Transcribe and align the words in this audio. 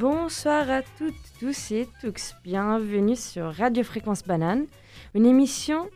Bonsoir 0.00 0.70
à 0.70 0.80
toutes, 0.80 1.12
tous 1.38 1.72
et 1.72 1.86
tous. 2.00 2.32
Bienvenue 2.42 3.16
sur 3.16 3.54
Radio 3.54 3.84
Fréquence 3.84 4.22
Banane, 4.22 4.64
une 5.14 5.26
émission 5.26 5.90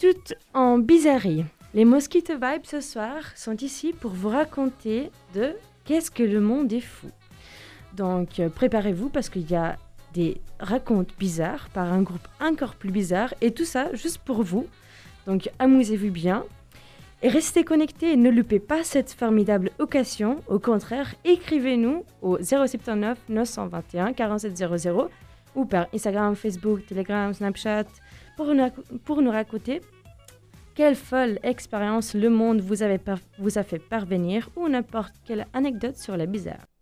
toute 0.00 0.34
en 0.52 0.78
bizarrerie. 0.78 1.44
Les 1.74 1.84
Mosquito 1.84 2.32
Vibes 2.32 2.64
ce 2.64 2.80
soir 2.80 3.14
sont 3.36 3.56
ici 3.58 3.92
pour 3.92 4.10
vous 4.10 4.30
raconter 4.30 5.12
de 5.32 5.52
qu'est-ce 5.84 6.10
que 6.10 6.24
le 6.24 6.40
monde 6.40 6.72
est 6.72 6.80
fou. 6.80 7.06
Donc 7.96 8.40
euh, 8.40 8.48
préparez-vous 8.48 9.10
parce 9.10 9.28
qu'il 9.28 9.48
y 9.48 9.54
a 9.54 9.76
des 10.12 10.40
racontes 10.58 11.16
bizarres 11.16 11.68
par 11.68 11.92
un 11.92 12.02
groupe 12.02 12.26
encore 12.40 12.74
plus 12.74 12.90
bizarre 12.90 13.32
et 13.40 13.52
tout 13.52 13.64
ça 13.64 13.94
juste 13.94 14.18
pour 14.18 14.42
vous. 14.42 14.66
Donc 15.28 15.48
amusez-vous 15.60 16.10
bien 16.10 16.44
et 17.24 17.28
restez 17.28 17.64
connectés 17.64 18.12
et 18.12 18.16
ne 18.16 18.28
loupez 18.30 18.60
pas 18.60 18.84
cette 18.84 19.10
formidable 19.10 19.70
occasion. 19.78 20.40
Au 20.46 20.58
contraire, 20.58 21.14
écrivez-nous 21.24 22.04
au 22.20 22.36
079 22.36 23.18
921 23.30 24.12
4700 24.12 25.08
ou 25.56 25.64
par 25.64 25.86
Instagram, 25.94 26.36
Facebook, 26.36 26.84
Telegram, 26.86 27.32
Snapchat 27.32 27.84
pour 28.36 29.22
nous, 29.22 29.30
raconter 29.30 29.80
quelle 30.74 30.96
folle 30.96 31.38
expérience 31.42 32.12
le 32.12 32.28
monde 32.28 32.60
vous 32.60 32.82
a 32.82 33.62
fait 33.62 33.78
parvenir 33.78 34.50
ou 34.54 34.68
n'importe 34.68 35.14
quelle 35.24 35.46
anecdote 35.54 35.96
sur 35.96 36.18
la 36.18 36.26
bizarre. 36.26 36.73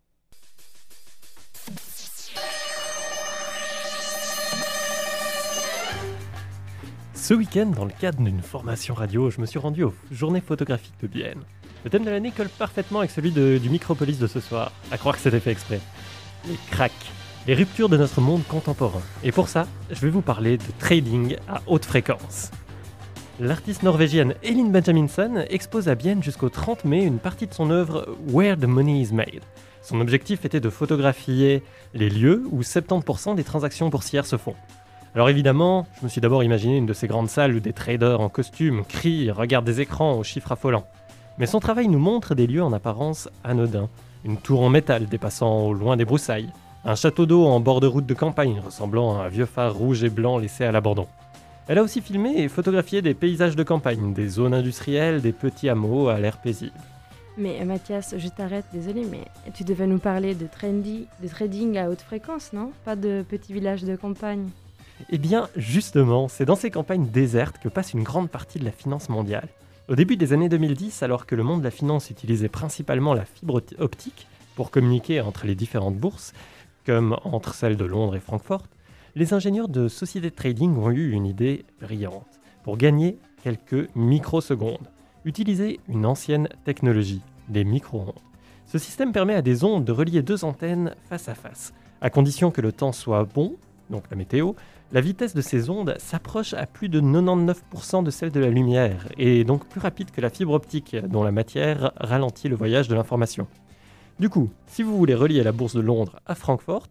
Ce 7.23 7.35
week-end, 7.35 7.67
dans 7.67 7.85
le 7.85 7.93
cadre 7.93 8.21
d'une 8.21 8.43
formation 8.43 8.95
radio, 8.95 9.31
je 9.31 9.41
me 9.41 9.47
suis 9.47 9.61
rendu 9.61 9.85
aux 9.85 9.95
Journées 10.11 10.41
photographiques 10.41 11.01
de 11.01 11.07
Bienne. 11.07 11.39
Le 11.85 11.91
thème 11.91 12.03
de 12.03 12.11
l'année 12.11 12.33
colle 12.33 12.49
parfaitement 12.49 12.99
avec 12.99 13.13
celui 13.13 13.31
du 13.31 13.71
Micropolis 13.71 14.19
de 14.19 14.27
ce 14.27 14.41
soir, 14.41 14.73
à 14.91 14.99
croire 14.99 15.15
que 15.15 15.23
c'était 15.23 15.39
fait 15.39 15.53
exprès. 15.53 15.81
Les 16.49 16.57
cracks, 16.73 17.13
les 17.47 17.55
ruptures 17.55 17.89
de 17.89 17.97
notre 17.97 18.21
monde 18.21 18.43
contemporain. 18.49 19.03
Et 19.23 19.31
pour 19.31 19.49
ça, 19.49 19.69
je 19.93 20.01
vais 20.01 20.11
vous 20.11 20.21
parler 20.21 20.57
de 20.57 20.65
trading 20.81 21.37
à 21.47 21.63
haute 21.69 21.85
fréquence. 21.85 22.51
L'artiste 23.39 23.85
norvégienne 23.85 24.35
Elin 24.43 24.71
Benjaminson 24.71 25.45
expose 25.49 25.89
à 25.89 25.95
Bienne 25.95 26.25
jusqu'au 26.25 26.49
30 26.49 26.85
mai 26.85 27.05
une 27.05 27.21
partie 27.21 27.47
de 27.47 27.55
son 27.55 27.71
œuvre 27.71 28.17
Where 28.33 28.57
the 28.57 28.65
Money 28.65 29.01
is 29.01 29.13
Made. 29.13 29.45
Son 29.81 30.01
objectif 30.01 30.45
était 30.45 30.59
de 30.59 30.71
photographier 30.71 31.63
les 31.95 32.11
lieux 32.11 32.43
où 32.51 32.63
70% 32.63 33.37
des 33.37 33.45
transactions 33.45 33.91
boursières 33.91 34.27
se 34.27 34.37
font. 34.37 34.57
Alors 35.15 35.29
évidemment, 35.29 35.87
je 35.99 36.05
me 36.05 36.09
suis 36.09 36.23
d'abord 36.23 36.43
imaginé 36.43 36.79
une 36.79 36.87
de 36.87 36.95
ces 36.95 37.07
grandes 37.07 37.29
salles 37.29 37.55
où 37.55 37.61
des 37.61 37.75
traders 37.75 38.21
en 38.21 38.31
costume 38.31 38.83
crient, 38.85 39.31
regardent 39.31 39.67
des 39.67 39.83
écrans 39.83 40.15
aux 40.15 40.25
chiffres 40.25 40.53
affolants. 40.53 40.87
Mais 41.39 41.47
son 41.47 41.61
travail 41.61 41.89
nous 41.89 41.99
montre 41.99 42.35
des 42.35 42.47
lieux 42.47 42.63
en 42.63 42.73
apparence 42.73 43.29
anodins. 43.45 43.91
Une 44.25 44.39
tour 44.39 44.63
en 44.63 44.71
métal 44.71 45.07
dépassant 45.07 45.67
au 45.67 45.75
loin 45.75 45.99
des 45.99 46.07
broussailles. 46.07 46.51
Un 46.85 46.95
château 46.95 47.27
d'eau 47.27 47.45
en 47.45 47.61
bord 47.61 47.81
de 47.81 47.87
route 47.87 48.07
de 48.07 48.15
campagne 48.15 48.61
ressemblant 48.65 49.19
à 49.19 49.25
un 49.25 49.29
vieux 49.29 49.47
phare 49.47 49.75
rouge 49.75 50.03
et 50.03 50.09
blanc 50.09 50.39
laissé 50.39 50.65
à 50.65 50.73
l'abandon. 50.73 51.07
Elle 51.69 51.79
a 51.79 51.83
aussi 51.83 52.01
filmé 52.01 52.39
et 52.39 52.49
photographié 52.49 53.03
des 53.03 53.15
paysages 53.15 53.55
de 53.55 53.63
campagne, 53.63 54.15
des 54.15 54.29
zones 54.29 54.55
industrielles, 54.55 55.21
des 55.21 55.33
petits 55.33 55.69
hameaux 55.69 56.09
à 56.09 56.19
l'air 56.19 56.39
paisible. 56.39 56.73
Mais 57.39 57.65
Mathias, 57.65 58.15
je 58.19 58.29
t'arrête, 58.29 58.67
désolé, 58.73 59.07
mais 59.11 59.25
tu 59.55 59.65
devais 59.65 59.87
nous 59.87 59.99
parler 59.99 60.35
de, 60.35 60.47
trendy, 60.47 61.07
de 61.23 61.29
trading 61.29 61.79
à 61.79 61.89
haute 61.89 62.03
fréquence, 62.03 62.53
non? 62.53 62.73
Pas 62.85 62.97
de 62.97 63.25
petits 63.29 63.53
villages 63.53 63.85
de 63.85 63.97
campagne. 63.97 64.49
Eh 65.11 65.19
bien, 65.19 65.49
justement, 65.57 66.29
c'est 66.29 66.45
dans 66.45 66.57
ces 66.57 66.71
campagnes 66.71 67.07
désertes 67.07 67.59
que 67.59 67.69
passe 67.69 67.93
une 67.93 68.03
grande 68.03 68.31
partie 68.31 68.59
de 68.59 68.65
la 68.65 68.73
finance 68.73 69.09
mondiale. 69.09 69.49
Au 69.89 69.97
début 69.97 70.17
des 70.17 70.33
années 70.33 70.49
2010, 70.49 71.03
alors 71.03 71.27
que 71.27 71.35
le 71.35 71.43
monde 71.43 71.61
de 71.61 71.65
la 71.65 71.71
finance 71.71 72.11
utilisait 72.11 72.49
principalement 72.49 73.15
la 73.15 73.25
fibre 73.25 73.63
optique 73.79 74.27
pour 74.55 74.71
communiquer 74.71 75.21
entre 75.21 75.47
les 75.47 75.55
différentes 75.55 75.97
bourses, 75.97 76.33
comme 76.87 77.17
entre 77.25 77.55
celles 77.55 77.77
de 77.77 77.85
Londres 77.85 78.17
et 78.17 78.21
Francfort, 78.21 78.65
les 79.15 79.35
ingénieurs 79.35 79.69
de 79.69 79.89
sociétés 79.89 80.31
de 80.31 80.35
trading 80.35 80.77
ont 80.77 80.91
eu 80.91 81.13
une 81.13 81.27
idée 81.27 81.65
brillante. 81.81 82.41
Pour 82.63 82.77
gagner 82.77 83.19
quelques 83.43 83.95
microsecondes, 83.95 84.89
utiliser 85.25 85.81
une 85.89 86.07
ancienne 86.07 86.49
technologie, 86.65 87.21
les 87.53 87.65
micro-ondes. 87.65 88.15
Ce 88.67 88.79
système 88.79 89.13
permet 89.13 89.35
à 89.35 89.43
des 89.43 89.65
ondes 89.65 89.85
de 89.85 89.93
relier 89.93 90.23
deux 90.23 90.45
antennes 90.45 90.95
face 91.09 91.29
à 91.29 91.35
face, 91.35 91.75
à 92.01 92.09
condition 92.09 92.51
que 92.51 92.61
le 92.61 92.73
temps 92.73 92.93
soit 92.93 93.25
bon, 93.25 93.57
donc 93.93 94.05
la 94.11 94.17
météo, 94.17 94.55
la 94.91 95.01
vitesse 95.01 95.35
de 95.35 95.41
ces 95.41 95.71
ondes 95.71 95.95
s'approche 95.99 96.55
à 96.55 96.67
plus 96.67 96.89
de 96.89 97.01
99% 97.01 98.03
de 98.03 98.11
celle 98.11 98.33
de 98.33 98.41
la 98.41 98.51
lumière, 98.51 99.07
et 99.17 99.45
donc 99.45 99.69
plus 99.69 99.81
rapide 99.81 100.11
que 100.11 100.21
la 100.21 100.31
fibre 100.31 100.55
optique, 100.55 100.97
dont 100.97 101.23
la 101.23 101.31
matière 101.31 101.93
ralentit 101.97 102.49
le 102.49 102.57
voyage 102.57 102.89
de 102.89 102.95
l'information. 102.97 103.47
Du 104.19 104.29
coup, 104.29 104.51
si 104.67 104.83
vous 104.83 104.97
voulez 104.97 105.15
relier 105.15 105.43
la 105.43 105.53
bourse 105.53 105.75
de 105.75 105.81
Londres 105.81 106.21
à 106.27 106.35
Francfort, 106.35 106.89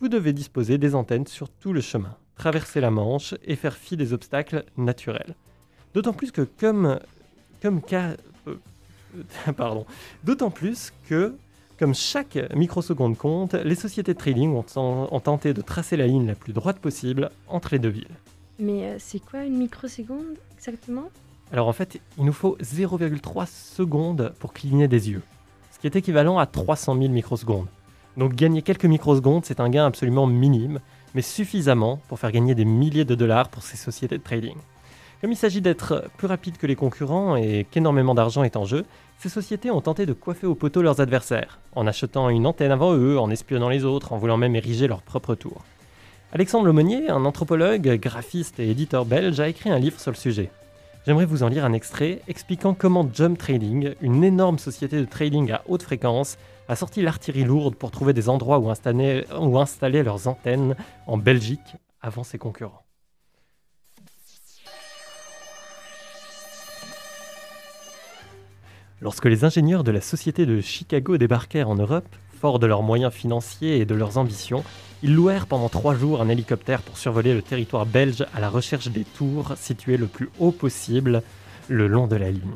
vous 0.00 0.08
devez 0.08 0.32
disposer 0.32 0.78
des 0.78 0.94
antennes 0.94 1.26
sur 1.26 1.48
tout 1.50 1.72
le 1.72 1.80
chemin, 1.80 2.16
traverser 2.36 2.80
la 2.80 2.90
Manche 2.90 3.34
et 3.44 3.56
faire 3.56 3.76
fi 3.76 3.96
des 3.96 4.12
obstacles 4.12 4.64
naturels. 4.76 5.34
D'autant 5.92 6.12
plus 6.12 6.32
que 6.32 6.42
comme, 6.42 6.98
comme 7.62 7.80
euh, 7.92 8.16
pardon, 9.56 9.86
d'autant 10.24 10.50
plus 10.50 10.92
que 11.08 11.36
comme 11.78 11.94
chaque 11.94 12.38
microseconde 12.54 13.16
compte, 13.16 13.54
les 13.54 13.74
sociétés 13.74 14.14
de 14.14 14.18
trading 14.18 14.54
ont, 14.76 15.20
tenté 15.20 15.54
de 15.54 15.60
tracer 15.60 15.96
la 15.96 16.06
ligne 16.06 16.26
la 16.26 16.34
plus 16.34 16.52
droite 16.52 16.78
possible 16.78 17.30
entre 17.48 17.70
les 17.72 17.78
deux 17.78 17.88
villes. 17.88 18.16
Mais 18.58 18.84
euh, 18.84 18.96
c'est 18.98 19.18
quoi 19.18 19.44
une 19.44 19.56
microseconde 19.56 20.38
exactement? 20.56 21.10
Alors 21.52 21.68
en 21.68 21.72
fait, 21.72 22.00
il 22.18 22.24
nous 22.24 22.32
faut 22.32 22.56
0,3 22.58 23.46
secondes 23.46 24.32
pour 24.38 24.52
cligner 24.52 24.88
des 24.88 25.10
yeux, 25.10 25.22
ce 25.72 25.78
qui 25.78 25.86
est 25.86 25.96
équivalent 25.96 26.38
à 26.38 26.46
300 26.46 26.96
000 26.96 27.08
microsecondes. 27.08 27.66
Donc 28.16 28.34
gagner 28.34 28.62
quelques 28.62 28.84
microsecondes, 28.84 29.44
c'est 29.44 29.60
un 29.60 29.68
gain 29.68 29.86
absolument 29.86 30.26
minime, 30.26 30.78
mais 31.14 31.22
suffisamment 31.22 32.00
pour 32.08 32.18
faire 32.18 32.30
gagner 32.30 32.54
des 32.54 32.64
milliers 32.64 33.04
de 33.04 33.14
dollars 33.14 33.48
pour 33.48 33.62
ces 33.62 33.76
sociétés 33.76 34.18
de 34.18 34.22
trading. 34.22 34.56
Comme 35.24 35.32
il 35.32 35.36
s'agit 35.36 35.62
d'être 35.62 36.10
plus 36.18 36.26
rapide 36.26 36.58
que 36.58 36.66
les 36.66 36.76
concurrents 36.76 37.34
et 37.34 37.66
qu'énormément 37.70 38.14
d'argent 38.14 38.42
est 38.42 38.58
en 38.58 38.66
jeu, 38.66 38.84
ces 39.16 39.30
sociétés 39.30 39.70
ont 39.70 39.80
tenté 39.80 40.04
de 40.04 40.12
coiffer 40.12 40.46
au 40.46 40.54
poteau 40.54 40.82
leurs 40.82 41.00
adversaires, 41.00 41.60
en 41.74 41.86
achetant 41.86 42.28
une 42.28 42.46
antenne 42.46 42.70
avant 42.70 42.92
eux, 42.92 43.18
en 43.18 43.30
espionnant 43.30 43.70
les 43.70 43.86
autres, 43.86 44.12
en 44.12 44.18
voulant 44.18 44.36
même 44.36 44.54
ériger 44.54 44.86
leur 44.86 45.00
propre 45.00 45.34
tour. 45.34 45.64
Alexandre 46.34 46.66
Lemonnier, 46.66 47.08
un 47.08 47.24
anthropologue, 47.24 47.98
graphiste 47.98 48.60
et 48.60 48.68
éditeur 48.68 49.06
belge, 49.06 49.40
a 49.40 49.48
écrit 49.48 49.70
un 49.70 49.78
livre 49.78 49.98
sur 49.98 50.10
le 50.10 50.16
sujet. 50.18 50.50
J'aimerais 51.06 51.24
vous 51.24 51.42
en 51.42 51.48
lire 51.48 51.64
un 51.64 51.72
extrait 51.72 52.20
expliquant 52.28 52.74
comment 52.74 53.08
Jump 53.10 53.38
Trading, 53.38 53.94
une 54.02 54.24
énorme 54.24 54.58
société 54.58 55.00
de 55.00 55.06
trading 55.06 55.52
à 55.52 55.62
haute 55.68 55.84
fréquence, 55.84 56.36
a 56.68 56.76
sorti 56.76 57.00
l'artillerie 57.00 57.44
lourde 57.44 57.76
pour 57.76 57.90
trouver 57.90 58.12
des 58.12 58.28
endroits 58.28 58.58
où 58.58 58.66
où 58.66 59.58
installer 59.58 60.02
leurs 60.02 60.28
antennes 60.28 60.76
en 61.06 61.16
Belgique 61.16 61.76
avant 62.02 62.24
ses 62.24 62.36
concurrents. 62.36 62.83
Lorsque 69.04 69.26
les 69.26 69.44
ingénieurs 69.44 69.84
de 69.84 69.90
la 69.90 70.00
Société 70.00 70.46
de 70.46 70.62
Chicago 70.62 71.18
débarquèrent 71.18 71.68
en 71.68 71.74
Europe, 71.74 72.08
forts 72.40 72.58
de 72.58 72.66
leurs 72.66 72.82
moyens 72.82 73.12
financiers 73.12 73.76
et 73.76 73.84
de 73.84 73.94
leurs 73.94 74.16
ambitions, 74.16 74.64
ils 75.02 75.14
louèrent 75.14 75.46
pendant 75.46 75.68
trois 75.68 75.94
jours 75.94 76.22
un 76.22 76.30
hélicoptère 76.30 76.80
pour 76.80 76.96
survoler 76.96 77.34
le 77.34 77.42
territoire 77.42 77.84
belge 77.84 78.24
à 78.34 78.40
la 78.40 78.48
recherche 78.48 78.88
des 78.88 79.04
tours 79.04 79.52
situées 79.58 79.98
le 79.98 80.06
plus 80.06 80.30
haut 80.40 80.52
possible 80.52 81.22
le 81.68 81.86
long 81.86 82.06
de 82.06 82.16
la 82.16 82.30
ligne. 82.30 82.54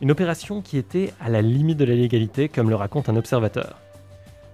Une 0.00 0.10
opération 0.10 0.62
qui 0.62 0.78
était 0.78 1.12
à 1.20 1.28
la 1.28 1.42
limite 1.42 1.76
de 1.76 1.84
la 1.84 1.94
légalité, 1.94 2.48
comme 2.48 2.70
le 2.70 2.76
raconte 2.76 3.10
un 3.10 3.16
observateur. 3.16 3.76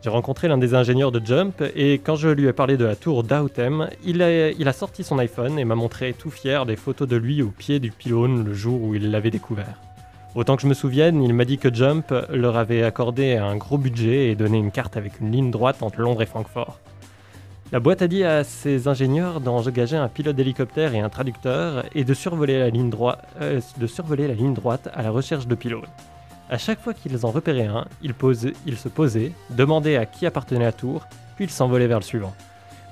J'ai 0.03 0.11
rencontré 0.11 0.49
l'un 0.49 0.59
des 0.59 0.75
ingénieurs 0.75 1.13
de 1.13 1.25
Jump 1.25 1.63
et 1.77 2.01
quand 2.01 2.17
je 2.17 2.31
lui 2.31 2.49
ai 2.49 2.53
parlé 2.53 2.77
de 2.77 2.85
la 2.85 2.97
tour 2.97 3.23
d'Autem, 3.23 3.89
il 4.05 4.23
a, 4.23 4.51
il 4.51 4.67
a 4.67 4.73
sorti 4.73 5.05
son 5.05 5.21
iPhone 5.21 5.57
et 5.57 5.65
m'a 5.65 5.77
montré 5.77 6.15
tout 6.15 6.31
fier 6.31 6.67
des 6.67 6.75
photos 6.75 7.07
de 7.07 7.17
lui 7.17 7.43
au 7.43 7.51
pied 7.51 7.79
du 7.79 7.93
pylône 7.93 8.45
le 8.45 8.55
jour 8.55 8.83
où 8.83 8.97
il 8.97 9.13
l'avait 9.13 9.31
découvert. 9.31 9.77
Autant 10.35 10.57
que 10.57 10.63
je 10.63 10.67
me 10.67 10.75
souvienne, 10.75 11.23
il 11.23 11.33
m'a 11.33 11.45
dit 11.45 11.59
que 11.59 11.73
Jump 11.73 12.13
leur 12.31 12.57
avait 12.57 12.83
accordé 12.83 13.37
un 13.37 13.57
gros 13.57 13.79
budget 13.79 14.31
et 14.31 14.35
donné 14.35 14.59
une 14.59 14.71
carte 14.71 14.97
avec 14.97 15.21
une 15.21 15.33
ligne 15.33 15.51
droite 15.51 15.83
entre 15.83 16.01
Londres 16.01 16.23
et 16.23 16.27
Francfort. 16.27 16.79
La 17.71 17.81
boîte 17.81 18.01
a 18.01 18.09
dit 18.09 18.25
à 18.25 18.45
ses 18.45 18.89
ingénieurs 18.89 19.41
d'engager 19.41 19.97
un 19.97 20.09
pilote 20.09 20.37
d'hélicoptère 20.37 20.95
et 20.95 21.01
un 21.01 21.11
traducteur 21.11 21.85
et 21.95 22.05
de 22.05 22.15
survoler, 22.15 22.59
la 22.59 22.71
ligne 22.71 22.91
euh, 23.41 24.55
droite 24.55 24.89
à 24.95 25.03
la 25.03 25.11
recherche 25.11 25.47
de 25.47 25.55
pylônes. 25.55 25.85
À 26.49 26.57
chaque 26.57 26.81
fois 26.81 26.95
qu'ils 26.95 27.27
en 27.27 27.31
repéraient 27.31 27.67
un, 27.67 27.87
ils, 28.03 28.15
se 28.79 28.89
posaient, 28.89 29.33
demandaient 29.51 29.97
à 29.97 30.07
qui 30.07 30.25
appartenait 30.25 30.65
la 30.65 30.73
tour, 30.73 31.07
puis 31.37 31.45
ils 31.45 31.51
s'envolaient 31.51 31.87
vers 31.87 31.99
le 31.99 32.05
suivant. 32.05 32.35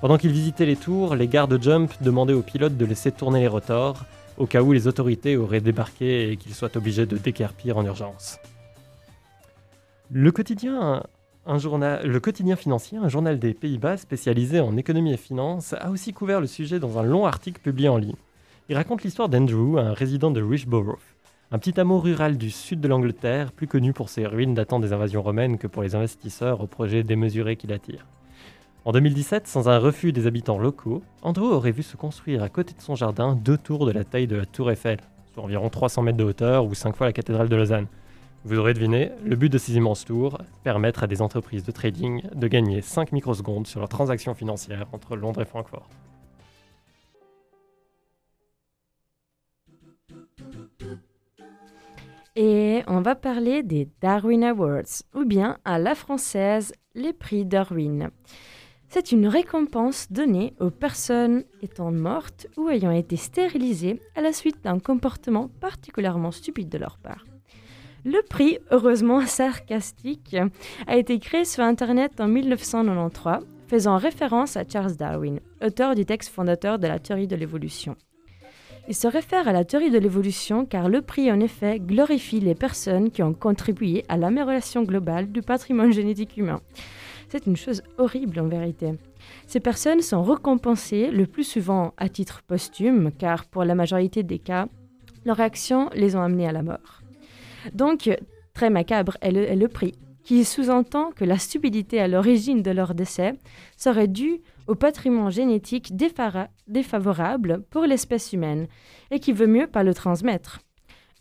Pendant 0.02 0.18
qu'ils 0.18 0.32
visitaient 0.32 0.66
les 0.66 0.76
tours, 0.76 1.16
les 1.16 1.26
gardes 1.26 1.58
Jump 1.62 1.90
demandaient 2.02 2.34
au 2.34 2.42
pilote 2.42 2.76
de 2.76 2.84
laisser 2.84 3.12
tourner 3.12 3.40
les 3.40 3.48
rotors, 3.48 4.04
au 4.38 4.46
cas 4.46 4.62
où 4.62 4.72
les 4.72 4.86
autorités 4.86 5.36
auraient 5.36 5.60
débarqué 5.60 6.30
et 6.30 6.36
qu'ils 6.36 6.54
soient 6.54 6.76
obligés 6.76 7.06
de 7.06 7.16
décarpir 7.16 7.76
en 7.76 7.84
urgence. 7.84 8.38
Le 10.10 10.30
quotidien, 10.30 11.02
financier, 12.56 12.98
un 12.98 13.08
journal 13.08 13.38
des 13.38 13.54
Pays-Bas 13.54 13.96
spécialisé 13.96 14.60
en 14.60 14.76
économie 14.76 15.12
et 15.12 15.16
finance, 15.16 15.72
a 15.72 15.90
aussi 15.90 16.12
couvert 16.12 16.40
le 16.40 16.46
sujet 16.46 16.78
dans 16.78 16.98
un 16.98 17.02
long 17.02 17.26
article 17.26 17.60
publié 17.60 17.88
en 17.88 17.96
ligne. 17.96 18.16
Il 18.68 18.76
raconte 18.76 19.02
l'histoire 19.02 19.28
d'Andrew, 19.28 19.78
un 19.78 19.92
résident 19.92 20.30
de 20.30 20.42
Richborough, 20.42 20.98
un 21.52 21.58
petit 21.58 21.78
hameau 21.78 22.00
rural 22.00 22.36
du 22.36 22.50
sud 22.50 22.80
de 22.80 22.88
l'Angleterre, 22.88 23.52
plus 23.52 23.68
connu 23.68 23.92
pour 23.92 24.08
ses 24.08 24.26
ruines 24.26 24.54
datant 24.54 24.80
des 24.80 24.92
invasions 24.92 25.22
romaines 25.22 25.58
que 25.58 25.68
pour 25.68 25.82
les 25.82 25.94
investisseurs 25.94 26.60
au 26.60 26.66
projet 26.66 27.04
démesuré 27.04 27.56
qu'il 27.56 27.72
attire. 27.72 28.06
En 28.86 28.92
2017, 28.92 29.48
sans 29.48 29.68
un 29.68 29.80
refus 29.80 30.12
des 30.12 30.28
habitants 30.28 30.58
locaux, 30.58 31.02
Andrew 31.22 31.46
aurait 31.46 31.72
vu 31.72 31.82
se 31.82 31.96
construire 31.96 32.44
à 32.44 32.48
côté 32.48 32.72
de 32.72 32.80
son 32.80 32.94
jardin 32.94 33.34
deux 33.34 33.58
tours 33.58 33.84
de 33.84 33.90
la 33.90 34.04
taille 34.04 34.28
de 34.28 34.36
la 34.36 34.46
tour 34.46 34.70
Eiffel, 34.70 34.98
soit 35.34 35.42
environ 35.42 35.68
300 35.68 36.02
mètres 36.02 36.16
de 36.16 36.22
hauteur 36.22 36.64
ou 36.64 36.72
5 36.72 36.94
fois 36.94 37.08
la 37.08 37.12
cathédrale 37.12 37.48
de 37.48 37.56
Lausanne. 37.56 37.88
Vous 38.44 38.56
aurez 38.56 38.74
deviné, 38.74 39.10
le 39.24 39.34
but 39.34 39.48
de 39.52 39.58
ces 39.58 39.74
immenses 39.74 40.04
tours, 40.04 40.38
permettre 40.62 41.02
à 41.02 41.08
des 41.08 41.20
entreprises 41.20 41.64
de 41.64 41.72
trading 41.72 42.22
de 42.32 42.46
gagner 42.46 42.80
5 42.80 43.10
microsecondes 43.10 43.66
sur 43.66 43.80
leurs 43.80 43.88
transactions 43.88 44.34
financières 44.34 44.86
entre 44.92 45.16
Londres 45.16 45.42
et 45.42 45.46
Francfort. 45.46 45.88
Et 52.36 52.84
on 52.86 53.00
va 53.00 53.16
parler 53.16 53.64
des 53.64 53.88
Darwin 54.00 54.44
Awards, 54.44 55.02
ou 55.12 55.24
bien 55.24 55.58
à 55.64 55.80
la 55.80 55.96
française, 55.96 56.72
les 56.94 57.12
prix 57.12 57.44
Darwin. 57.44 58.10
C'est 58.88 59.12
une 59.12 59.26
récompense 59.26 60.10
donnée 60.10 60.54
aux 60.60 60.70
personnes 60.70 61.44
étant 61.60 61.90
mortes 61.90 62.46
ou 62.56 62.68
ayant 62.68 62.92
été 62.92 63.16
stérilisées 63.16 64.00
à 64.14 64.20
la 64.20 64.32
suite 64.32 64.62
d'un 64.62 64.78
comportement 64.78 65.48
particulièrement 65.60 66.30
stupide 66.30 66.68
de 66.68 66.78
leur 66.78 66.98
part. 66.98 67.24
Le 68.04 68.22
prix, 68.22 68.58
heureusement 68.70 69.20
sarcastique, 69.26 70.36
a 70.86 70.96
été 70.96 71.18
créé 71.18 71.44
sur 71.44 71.64
Internet 71.64 72.20
en 72.20 72.28
1993, 72.28 73.40
faisant 73.66 73.96
référence 73.96 74.56
à 74.56 74.62
Charles 74.66 74.94
Darwin, 74.94 75.40
auteur 75.64 75.96
du 75.96 76.04
texte 76.04 76.32
fondateur 76.32 76.78
de 76.78 76.86
la 76.86 77.00
théorie 77.00 77.26
de 77.26 77.34
l'évolution. 77.34 77.96
Il 78.88 78.94
se 78.94 79.08
réfère 79.08 79.48
à 79.48 79.52
la 79.52 79.64
théorie 79.64 79.90
de 79.90 79.98
l'évolution 79.98 80.64
car 80.64 80.88
le 80.88 81.02
prix 81.02 81.32
en 81.32 81.40
effet 81.40 81.80
glorifie 81.80 82.38
les 82.38 82.54
personnes 82.54 83.10
qui 83.10 83.24
ont 83.24 83.34
contribué 83.34 84.04
à 84.08 84.16
l'amélioration 84.16 84.84
globale 84.84 85.32
du 85.32 85.42
patrimoine 85.42 85.92
génétique 85.92 86.36
humain. 86.36 86.60
C'est 87.28 87.46
une 87.46 87.56
chose 87.56 87.82
horrible 87.98 88.38
en 88.40 88.48
vérité. 88.48 88.94
Ces 89.46 89.60
personnes 89.60 90.00
sont 90.00 90.22
récompensées 90.22 91.10
le 91.10 91.26
plus 91.26 91.44
souvent 91.44 91.92
à 91.96 92.08
titre 92.08 92.42
posthume 92.46 93.10
car 93.16 93.46
pour 93.46 93.64
la 93.64 93.74
majorité 93.74 94.22
des 94.22 94.38
cas, 94.38 94.68
leurs 95.24 95.40
actions 95.40 95.90
les 95.94 96.14
ont 96.14 96.22
amenés 96.22 96.48
à 96.48 96.52
la 96.52 96.62
mort. 96.62 97.02
Donc, 97.74 98.10
très 98.54 98.70
macabre 98.70 99.16
est 99.20 99.32
le, 99.32 99.42
est 99.42 99.56
le 99.56 99.68
prix, 99.68 99.94
qui 100.22 100.44
sous-entend 100.44 101.10
que 101.12 101.24
la 101.24 101.38
stupidité 101.38 102.00
à 102.00 102.08
l'origine 102.08 102.62
de 102.62 102.70
leur 102.70 102.94
décès 102.94 103.34
serait 103.76 104.08
due 104.08 104.40
au 104.66 104.74
patrimoine 104.74 105.30
génétique 105.30 105.94
défavorable 105.96 107.62
pour 107.70 107.82
l'espèce 107.82 108.32
humaine 108.32 108.66
et 109.10 109.20
qui 109.20 109.32
veut 109.32 109.46
mieux 109.46 109.66
pas 109.66 109.84
le 109.84 109.94
transmettre. 109.94 110.60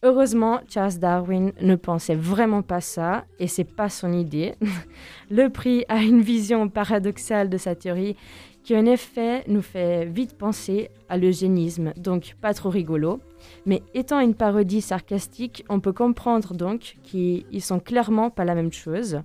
Heureusement, 0.07 0.59
Charles 0.69 0.99
Darwin 0.99 1.51
ne 1.59 1.75
pensait 1.75 2.13
vraiment 2.13 2.61
pas 2.61 2.79
ça 2.79 3.25
et 3.39 3.47
c'est 3.47 3.63
pas 3.63 3.89
son 3.89 4.13
idée. 4.13 4.53
le 5.31 5.47
prix 5.49 5.83
a 5.89 6.03
une 6.03 6.21
vision 6.21 6.69
paradoxale 6.69 7.49
de 7.49 7.57
sa 7.57 7.73
théorie 7.73 8.15
qui 8.63 8.77
en 8.77 8.85
effet 8.85 9.43
nous 9.47 9.63
fait 9.63 10.05
vite 10.05 10.37
penser 10.37 10.91
à 11.09 11.17
l'eugénisme, 11.17 11.91
donc 11.97 12.35
pas 12.39 12.53
trop 12.53 12.69
rigolo. 12.69 13.19
Mais 13.65 13.81
étant 13.95 14.19
une 14.19 14.35
parodie 14.35 14.81
sarcastique, 14.81 15.65
on 15.69 15.79
peut 15.79 15.91
comprendre 15.91 16.53
donc 16.53 16.97
qu'ils 17.01 17.63
sont 17.63 17.79
clairement 17.79 18.29
pas 18.29 18.45
la 18.45 18.53
même 18.53 18.71
chose 18.71 19.21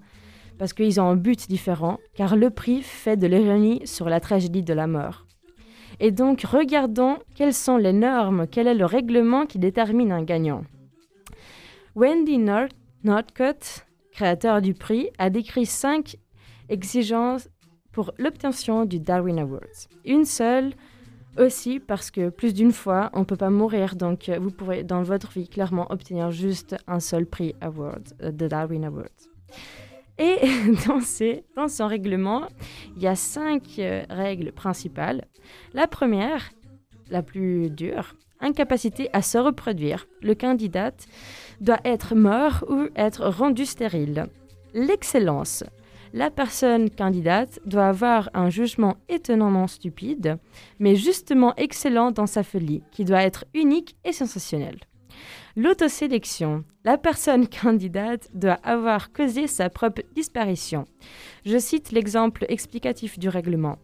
parce 0.56 0.72
qu'ils 0.72 0.98
ont 0.98 1.10
un 1.10 1.16
but 1.16 1.46
différent, 1.46 1.98
car 2.14 2.36
le 2.36 2.48
prix 2.48 2.80
fait 2.80 3.18
de 3.18 3.26
l'ironie 3.26 3.82
sur 3.84 4.08
la 4.08 4.18
tragédie 4.20 4.62
de 4.62 4.72
la 4.72 4.86
mort. 4.86 5.26
Et 6.00 6.10
donc, 6.10 6.42
regardons 6.42 7.18
quelles 7.34 7.54
sont 7.54 7.76
les 7.76 7.92
normes, 7.92 8.46
quel 8.50 8.66
est 8.66 8.74
le 8.74 8.86
règlement 8.86 9.44
qui 9.44 9.58
détermine 9.58 10.12
un 10.12 10.22
gagnant. 10.22 10.64
Wendy 11.94 12.38
Northcott, 13.04 13.86
créateur 14.10 14.62
du 14.62 14.72
prix, 14.72 15.10
a 15.18 15.28
décrit 15.28 15.66
cinq 15.66 16.16
exigences 16.70 17.48
pour 17.92 18.12
l'obtention 18.18 18.86
du 18.86 18.98
Darwin 18.98 19.38
Awards. 19.38 19.88
Une 20.06 20.24
seule 20.24 20.72
aussi 21.38 21.80
parce 21.80 22.10
que 22.10 22.30
plus 22.30 22.54
d'une 22.54 22.72
fois, 22.72 23.10
on 23.12 23.20
ne 23.20 23.24
peut 23.24 23.36
pas 23.36 23.50
mourir, 23.50 23.94
donc 23.94 24.30
vous 24.40 24.50
pourrez 24.50 24.84
dans 24.84 25.02
votre 25.02 25.30
vie 25.30 25.48
clairement 25.48 25.86
obtenir 25.90 26.30
juste 26.30 26.76
un 26.86 27.00
seul 27.00 27.26
prix 27.26 27.54
Award, 27.60 28.08
euh, 28.22 28.32
de 28.32 28.48
Darwin 28.48 28.84
Awards. 28.84 29.04
Et 30.20 30.38
dans, 30.86 31.00
dans 31.56 31.68
son 31.68 31.86
règlement, 31.86 32.46
il 32.96 33.02
y 33.02 33.06
a 33.06 33.16
cinq 33.16 33.62
euh, 33.78 34.04
règles 34.10 34.52
principales. 34.52 35.24
La 35.72 35.86
première, 35.86 36.50
la 37.10 37.22
plus 37.22 37.70
dure, 37.70 38.14
incapacité 38.40 39.08
à 39.14 39.22
se 39.22 39.38
reproduire. 39.38 40.06
Le 40.20 40.34
candidat 40.34 40.92
doit 41.60 41.80
être 41.84 42.14
mort 42.14 42.64
ou 42.68 42.88
être 42.96 43.26
rendu 43.26 43.64
stérile. 43.64 44.26
L'excellence. 44.74 45.64
La 46.12 46.30
personne 46.30 46.90
candidate 46.90 47.60
doit 47.64 47.86
avoir 47.86 48.30
un 48.34 48.50
jugement 48.50 48.96
étonnamment 49.08 49.68
stupide, 49.68 50.38
mais 50.80 50.96
justement 50.96 51.54
excellent 51.56 52.10
dans 52.10 52.26
sa 52.26 52.42
folie, 52.42 52.82
qui 52.90 53.04
doit 53.04 53.22
être 53.22 53.44
unique 53.54 53.96
et 54.04 54.12
sensationnelle. 54.12 54.80
L'autosélection. 55.62 56.64
La 56.86 56.96
personne 56.96 57.46
candidate 57.62 58.30
doit 58.32 58.58
avoir 58.62 59.12
causé 59.12 59.46
sa 59.46 59.68
propre 59.68 60.00
disparition. 60.14 60.86
Je 61.44 61.58
cite 61.58 61.92
l'exemple 61.92 62.46
explicatif 62.48 63.18
du 63.18 63.28
règlement. 63.28 63.76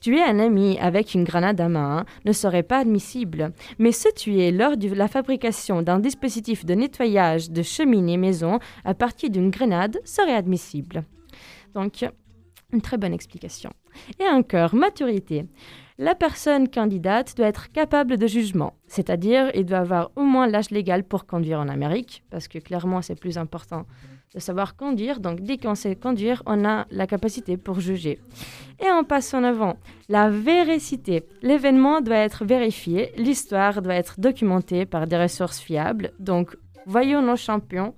Tuer 0.00 0.22
un 0.22 0.38
ami 0.38 0.78
avec 0.78 1.12
une 1.12 1.24
grenade 1.24 1.60
à 1.60 1.68
main 1.68 2.06
ne 2.24 2.32
serait 2.32 2.62
pas 2.62 2.78
admissible, 2.78 3.52
mais 3.78 3.92
se 3.92 4.08
tuer 4.14 4.52
lors 4.52 4.78
de 4.78 4.88
la 4.88 5.06
fabrication 5.06 5.82
d'un 5.82 5.98
dispositif 5.98 6.64
de 6.64 6.72
nettoyage 6.72 7.50
de 7.50 7.60
cheminée 7.60 8.16
maison 8.16 8.58
à 8.86 8.94
partir 8.94 9.28
d'une 9.28 9.50
grenade 9.50 9.98
serait 10.06 10.32
admissible. 10.32 11.04
Donc, 11.74 12.06
une 12.72 12.80
très 12.80 12.96
bonne 12.96 13.12
explication. 13.12 13.70
Et 14.18 14.28
encore, 14.28 14.74
maturité 14.74 15.44
la 15.98 16.14
personne 16.14 16.68
candidate 16.68 17.36
doit 17.36 17.48
être 17.48 17.72
capable 17.72 18.16
de 18.16 18.26
jugement, 18.28 18.74
c'est-à-dire 18.86 19.50
il 19.54 19.66
doit 19.66 19.78
avoir 19.78 20.10
au 20.14 20.22
moins 20.22 20.46
l'âge 20.46 20.70
légal 20.70 21.02
pour 21.02 21.26
conduire 21.26 21.58
en 21.58 21.68
Amérique, 21.68 22.22
parce 22.30 22.46
que 22.46 22.58
clairement 22.58 23.02
c'est 23.02 23.18
plus 23.18 23.36
important 23.36 23.84
de 24.34 24.38
savoir 24.38 24.76
conduire. 24.76 25.18
Donc 25.18 25.40
dès 25.40 25.56
qu'on 25.56 25.74
sait 25.74 25.96
conduire, 25.96 26.42
on 26.46 26.64
a 26.64 26.86
la 26.90 27.06
capacité 27.06 27.56
pour 27.56 27.80
juger. 27.80 28.20
Et 28.78 28.90
en 28.90 29.02
passant 29.02 29.42
avant, 29.42 29.76
la 30.08 30.30
véracité. 30.30 31.24
L'événement 31.42 32.00
doit 32.00 32.16
être 32.16 32.44
vérifié, 32.44 33.10
l'histoire 33.16 33.82
doit 33.82 33.94
être 33.94 34.20
documentée 34.20 34.86
par 34.86 35.06
des 35.08 35.16
ressources 35.16 35.58
fiables. 35.58 36.12
Donc 36.20 36.56
voyons 36.86 37.22
nos 37.22 37.36
champions, 37.36 37.94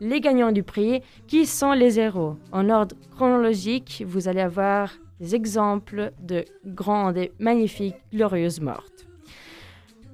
les 0.00 0.20
gagnants 0.20 0.52
du 0.52 0.64
prix, 0.64 1.02
qui 1.28 1.46
sont 1.46 1.72
les 1.72 2.00
héros? 2.00 2.36
En 2.50 2.68
ordre 2.68 2.96
chronologique, 3.14 4.02
vous 4.06 4.26
allez 4.26 4.40
avoir 4.40 4.90
des 5.20 5.34
exemples 5.34 6.12
de 6.20 6.44
grandes 6.64 7.16
et 7.16 7.32
magnifiques 7.38 7.96
glorieuses 8.12 8.60
mortes. 8.60 9.06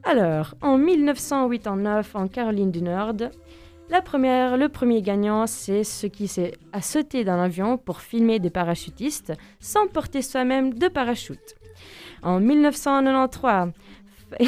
Alors, 0.02 0.54
en 0.62 0.78
1989, 0.78 2.16
en 2.16 2.28
Caroline 2.28 2.70
du 2.70 2.82
Nord, 2.82 3.14
la 3.90 4.02
première, 4.02 4.56
le 4.56 4.68
premier 4.68 5.02
gagnant, 5.02 5.46
c'est 5.46 5.84
ce 5.84 6.06
qui 6.06 6.28
s'est 6.28 6.52
à 6.72 6.80
sauter 6.80 7.24
dans 7.24 7.36
l'avion 7.36 7.76
pour 7.76 8.00
filmer 8.00 8.38
des 8.38 8.50
parachutistes 8.50 9.32
sans 9.58 9.88
porter 9.88 10.22
soi-même 10.22 10.74
de 10.74 10.88
parachute. 10.88 11.56
En 12.22 12.38
1993, 12.38 13.72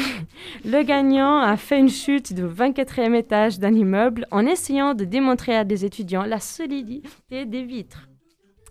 le 0.65 0.83
gagnant 0.83 1.39
a 1.39 1.57
fait 1.57 1.77
une 1.77 1.89
chute 1.89 2.33
du 2.33 2.43
24e 2.43 3.13
étage 3.15 3.59
d'un 3.59 3.73
immeuble 3.73 4.25
en 4.31 4.45
essayant 4.45 4.93
de 4.93 5.03
démontrer 5.03 5.57
à 5.57 5.65
des 5.65 5.83
étudiants 5.83 6.23
la 6.23 6.39
solidité 6.39 7.45
des 7.45 7.63
vitres. 7.63 8.07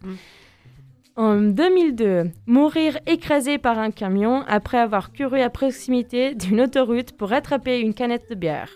Mm. 0.02 0.14
En 1.14 1.36
2002, 1.36 2.30
mourir 2.46 2.98
écrasé 3.06 3.58
par 3.58 3.78
un 3.78 3.90
camion 3.90 4.44
après 4.48 4.78
avoir 4.78 5.12
couru 5.12 5.40
à 5.42 5.50
proximité 5.50 6.34
d'une 6.34 6.62
autoroute 6.62 7.12
pour 7.12 7.34
attraper 7.34 7.80
une 7.80 7.92
canette 7.92 8.30
de 8.30 8.34
bière. 8.34 8.70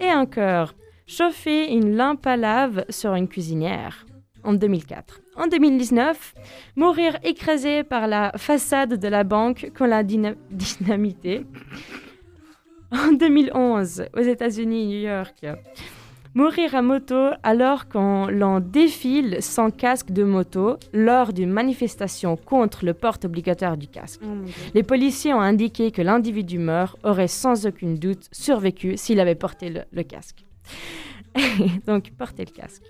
Et 0.00 0.12
encore, 0.12 0.74
chauffer 1.04 1.72
une 1.72 1.96
lampe 1.96 2.24
à 2.28 2.36
lave 2.36 2.84
sur 2.90 3.14
une 3.14 3.26
cuisinière. 3.26 4.06
En 4.44 4.54
2004. 4.54 5.20
En 5.36 5.48
2019, 5.48 6.34
mourir 6.76 7.18
écrasé 7.24 7.82
par 7.82 8.06
la 8.06 8.32
façade 8.36 9.00
de 9.00 9.08
la 9.08 9.24
banque 9.24 9.72
qu'on 9.76 9.86
l'a 9.86 10.04
dynamité. 10.04 11.44
En 12.92 13.12
2011, 13.12 14.04
aux 14.16 14.20
États-Unis, 14.20 14.86
New 14.86 15.08
York, 15.08 15.46
Mourir 16.34 16.74
à 16.74 16.80
moto 16.80 17.28
alors 17.42 17.88
qu'on 17.88 18.26
l'on 18.28 18.58
défile 18.58 19.42
sans 19.42 19.70
casque 19.70 20.12
de 20.12 20.24
moto 20.24 20.78
lors 20.94 21.34
d'une 21.34 21.50
manifestation 21.50 22.38
contre 22.38 22.86
le 22.86 22.94
port 22.94 23.18
obligatoire 23.22 23.76
du 23.76 23.86
casque. 23.86 24.22
Oh 24.24 24.48
Les 24.72 24.82
policiers 24.82 25.34
ont 25.34 25.42
indiqué 25.42 25.90
que 25.90 26.00
l'individu 26.00 26.58
mort 26.58 26.96
aurait 27.04 27.28
sans 27.28 27.66
aucun 27.66 27.92
doute 27.92 28.28
survécu 28.32 28.96
s'il 28.96 29.20
avait 29.20 29.34
porté 29.34 29.84
le, 29.92 30.02
casque. 30.04 30.46
Donc, 31.86 32.10
porter 32.12 32.46
le 32.46 32.52
casque. 32.52 32.84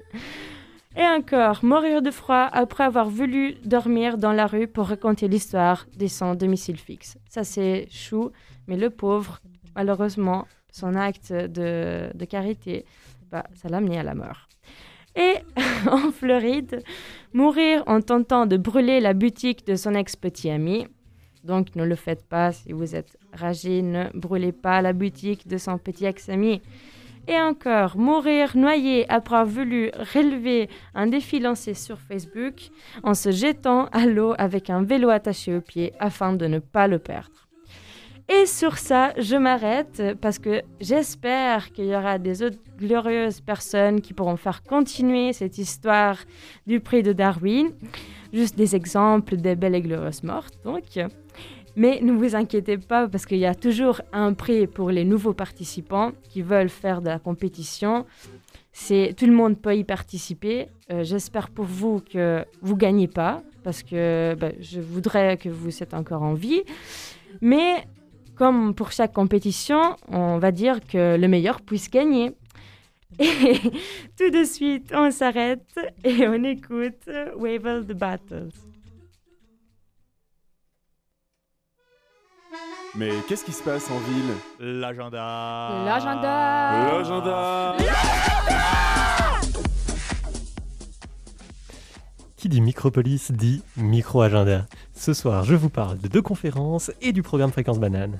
Et 0.96 1.02
encore, 1.02 1.64
mourir 1.64 2.00
de 2.00 2.12
froid 2.12 2.48
après 2.52 2.84
avoir 2.84 3.08
voulu 3.08 3.54
dormir 3.64 4.18
dans 4.18 4.32
la 4.32 4.46
rue 4.46 4.68
pour 4.68 4.86
raconter 4.86 5.26
l'histoire 5.26 5.86
de 5.96 6.06
son 6.06 6.36
domicile 6.36 6.78
fixe. 6.78 7.18
Ça, 7.28 7.42
c'est 7.42 7.88
chou, 7.90 8.30
mais 8.68 8.76
le 8.76 8.90
pauvre, 8.90 9.40
malheureusement, 9.74 10.46
son 10.70 10.94
acte 10.94 11.32
de, 11.32 12.08
de 12.14 12.24
carité 12.24 12.84
ça 13.54 13.68
l'a 13.68 13.78
amené 13.78 13.98
à 13.98 14.02
la 14.02 14.14
mort. 14.14 14.48
Et 15.16 15.34
en 15.90 16.10
Floride, 16.10 16.82
mourir 17.32 17.82
en 17.86 18.00
tentant 18.00 18.46
de 18.46 18.56
brûler 18.56 19.00
la 19.00 19.14
boutique 19.14 19.66
de 19.66 19.76
son 19.76 19.94
ex-petit 19.94 20.50
ami. 20.50 20.86
Donc 21.44 21.74
ne 21.74 21.84
le 21.84 21.96
faites 21.96 22.24
pas 22.24 22.52
si 22.52 22.72
vous 22.72 22.94
êtes 22.94 23.18
ragé, 23.32 23.82
ne 23.82 24.06
brûlez 24.14 24.52
pas 24.52 24.80
la 24.80 24.92
boutique 24.92 25.48
de 25.48 25.58
son 25.58 25.78
petit 25.78 26.04
ex-ami. 26.04 26.62
Et 27.28 27.40
encore, 27.40 27.96
mourir 27.96 28.56
noyé 28.56 29.08
après 29.08 29.36
avoir 29.36 29.46
voulu 29.46 29.90
relever 30.14 30.68
un 30.94 31.06
défi 31.06 31.38
lancé 31.38 31.74
sur 31.74 32.00
Facebook 32.00 32.70
en 33.04 33.14
se 33.14 33.30
jetant 33.30 33.86
à 33.86 34.06
l'eau 34.06 34.34
avec 34.38 34.70
un 34.70 34.82
vélo 34.82 35.08
attaché 35.08 35.54
au 35.54 35.60
pied 35.60 35.92
afin 36.00 36.32
de 36.32 36.46
ne 36.46 36.58
pas 36.58 36.88
le 36.88 36.98
perdre. 36.98 37.41
Et 38.34 38.46
sur 38.46 38.78
ça, 38.78 39.12
je 39.18 39.36
m'arrête 39.36 40.02
parce 40.22 40.38
que 40.38 40.62
j'espère 40.80 41.70
qu'il 41.72 41.84
y 41.84 41.94
aura 41.94 42.18
des 42.18 42.42
autres 42.42 42.56
glorieuses 42.78 43.42
personnes 43.42 44.00
qui 44.00 44.14
pourront 44.14 44.38
faire 44.38 44.62
continuer 44.62 45.34
cette 45.34 45.58
histoire 45.58 46.16
du 46.66 46.80
prix 46.80 47.02
de 47.02 47.12
Darwin. 47.12 47.72
Juste 48.32 48.56
des 48.56 48.74
exemples 48.74 49.36
des 49.36 49.54
belles 49.54 49.74
et 49.74 49.82
glorieuses 49.82 50.22
mortes, 50.22 50.54
donc. 50.64 50.84
Mais 51.76 52.00
ne 52.00 52.12
vous 52.12 52.34
inquiétez 52.34 52.78
pas 52.78 53.06
parce 53.06 53.26
qu'il 53.26 53.38
y 53.38 53.44
a 53.44 53.54
toujours 53.54 54.00
un 54.12 54.32
prix 54.32 54.66
pour 54.66 54.90
les 54.90 55.04
nouveaux 55.04 55.34
participants 55.34 56.12
qui 56.30 56.40
veulent 56.40 56.70
faire 56.70 57.02
de 57.02 57.08
la 57.08 57.18
compétition. 57.18 58.06
C'est 58.72 59.14
tout 59.14 59.26
le 59.26 59.32
monde 59.32 59.60
peut 59.60 59.76
y 59.76 59.84
participer. 59.84 60.68
Euh, 60.90 61.04
j'espère 61.04 61.50
pour 61.50 61.66
vous 61.66 62.00
que 62.00 62.46
vous 62.62 62.76
gagnez 62.76 63.08
pas 63.08 63.42
parce 63.62 63.82
que 63.82 64.34
bah, 64.38 64.52
je 64.60 64.80
voudrais 64.80 65.36
que 65.36 65.50
vous 65.50 65.82
êtes 65.82 65.92
encore 65.92 66.22
en 66.22 66.32
vie. 66.32 66.62
Mais 67.42 67.84
comme 68.36 68.74
pour 68.74 68.92
chaque 68.92 69.12
compétition, 69.12 69.96
on 70.08 70.38
va 70.38 70.52
dire 70.52 70.80
que 70.80 71.16
le 71.16 71.28
meilleur 71.28 71.60
puisse 71.60 71.90
gagner. 71.90 72.32
Et 73.18 73.58
tout 74.18 74.30
de 74.30 74.44
suite, 74.44 74.92
on 74.94 75.10
s'arrête 75.10 75.78
et 76.04 76.26
on 76.26 76.42
écoute 76.44 77.08
Wave 77.36 77.86
the 77.86 77.92
Battles. 77.92 78.50
Mais 82.94 83.10
qu'est-ce 83.26 83.44
qui 83.44 83.52
se 83.52 83.62
passe 83.62 83.90
en 83.90 83.98
ville? 83.98 84.34
L'agenda 84.60 85.82
L'agenda 85.86 86.92
L'agenda 86.92 87.76
Qui 92.36 92.48
dit 92.50 92.60
Micropolis 92.60 93.30
dit 93.32 93.62
micro-agenda. 93.78 94.66
Ce 95.02 95.14
soir, 95.14 95.42
je 95.42 95.56
vous 95.56 95.68
parle 95.68 95.98
de 95.98 96.06
deux 96.06 96.22
conférences 96.22 96.92
et 97.00 97.12
du 97.12 97.24
programme 97.24 97.50
Fréquence 97.50 97.80
Banane. 97.80 98.18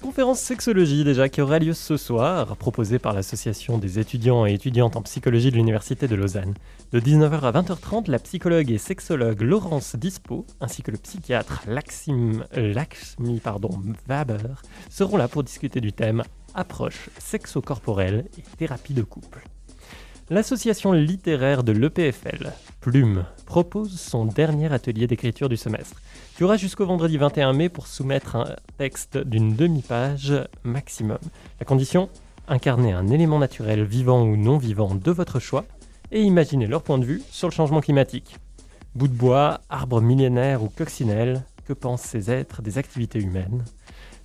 Conférence 0.00 0.40
sexologie 0.40 1.04
déjà 1.04 1.28
qui 1.28 1.42
aura 1.42 1.58
lieu 1.58 1.74
ce 1.74 1.98
soir, 1.98 2.56
proposée 2.56 2.98
par 2.98 3.12
l'association 3.12 3.76
des 3.76 3.98
étudiants 3.98 4.46
et 4.46 4.54
étudiantes 4.54 4.96
en 4.96 5.02
psychologie 5.02 5.50
de 5.50 5.56
l'Université 5.56 6.08
de 6.08 6.14
Lausanne. 6.14 6.54
De 6.92 7.00
19h 7.00 7.40
à 7.40 7.52
20h30, 7.52 8.10
la 8.10 8.18
psychologue 8.18 8.70
et 8.70 8.78
sexologue 8.78 9.42
Laurence 9.42 9.96
Dispo, 9.96 10.46
ainsi 10.62 10.82
que 10.82 10.92
le 10.92 10.96
psychiatre 10.96 11.60
Laxim, 11.68 12.46
Laxmi 12.54 13.40
pardon, 13.40 13.82
Waber, 14.08 14.62
seront 14.88 15.18
là 15.18 15.28
pour 15.28 15.42
discuter 15.42 15.82
du 15.82 15.92
thème 15.92 16.22
approche 16.54 17.10
sexo-corporelle 17.18 18.24
et 18.38 18.56
thérapie 18.56 18.94
de 18.94 19.02
couple. 19.02 19.44
L'association 20.30 20.92
littéraire 20.92 21.62
de 21.64 21.72
l'EPFL, 21.72 22.50
Plume, 22.80 23.26
propose 23.44 24.00
son 24.00 24.24
dernier 24.24 24.72
atelier 24.72 25.06
d'écriture 25.06 25.50
du 25.50 25.58
semestre. 25.58 26.00
Tu 26.36 26.42
auras 26.42 26.56
jusqu'au 26.56 26.84
vendredi 26.84 27.16
21 27.16 27.52
mai 27.52 27.68
pour 27.68 27.86
soumettre 27.86 28.34
un 28.34 28.56
texte 28.76 29.18
d'une 29.18 29.54
demi-page 29.54 30.34
maximum. 30.64 31.18
La 31.60 31.64
condition 31.64 32.08
Incarner 32.48 32.92
un 32.92 33.06
élément 33.06 33.38
naturel 33.38 33.84
vivant 33.84 34.24
ou 34.24 34.36
non 34.36 34.58
vivant 34.58 34.96
de 34.96 35.10
votre 35.12 35.38
choix 35.38 35.64
et 36.10 36.22
imaginer 36.22 36.66
leur 36.66 36.82
point 36.82 36.98
de 36.98 37.04
vue 37.04 37.22
sur 37.30 37.46
le 37.46 37.54
changement 37.54 37.80
climatique. 37.80 38.38
Bout 38.96 39.06
de 39.06 39.14
bois, 39.14 39.60
arbre 39.70 40.00
millénaire 40.00 40.64
ou 40.64 40.68
coccinelle, 40.68 41.44
que 41.66 41.72
pensent 41.72 42.02
ces 42.02 42.32
êtres 42.32 42.62
des 42.62 42.78
activités 42.78 43.20
humaines? 43.20 43.64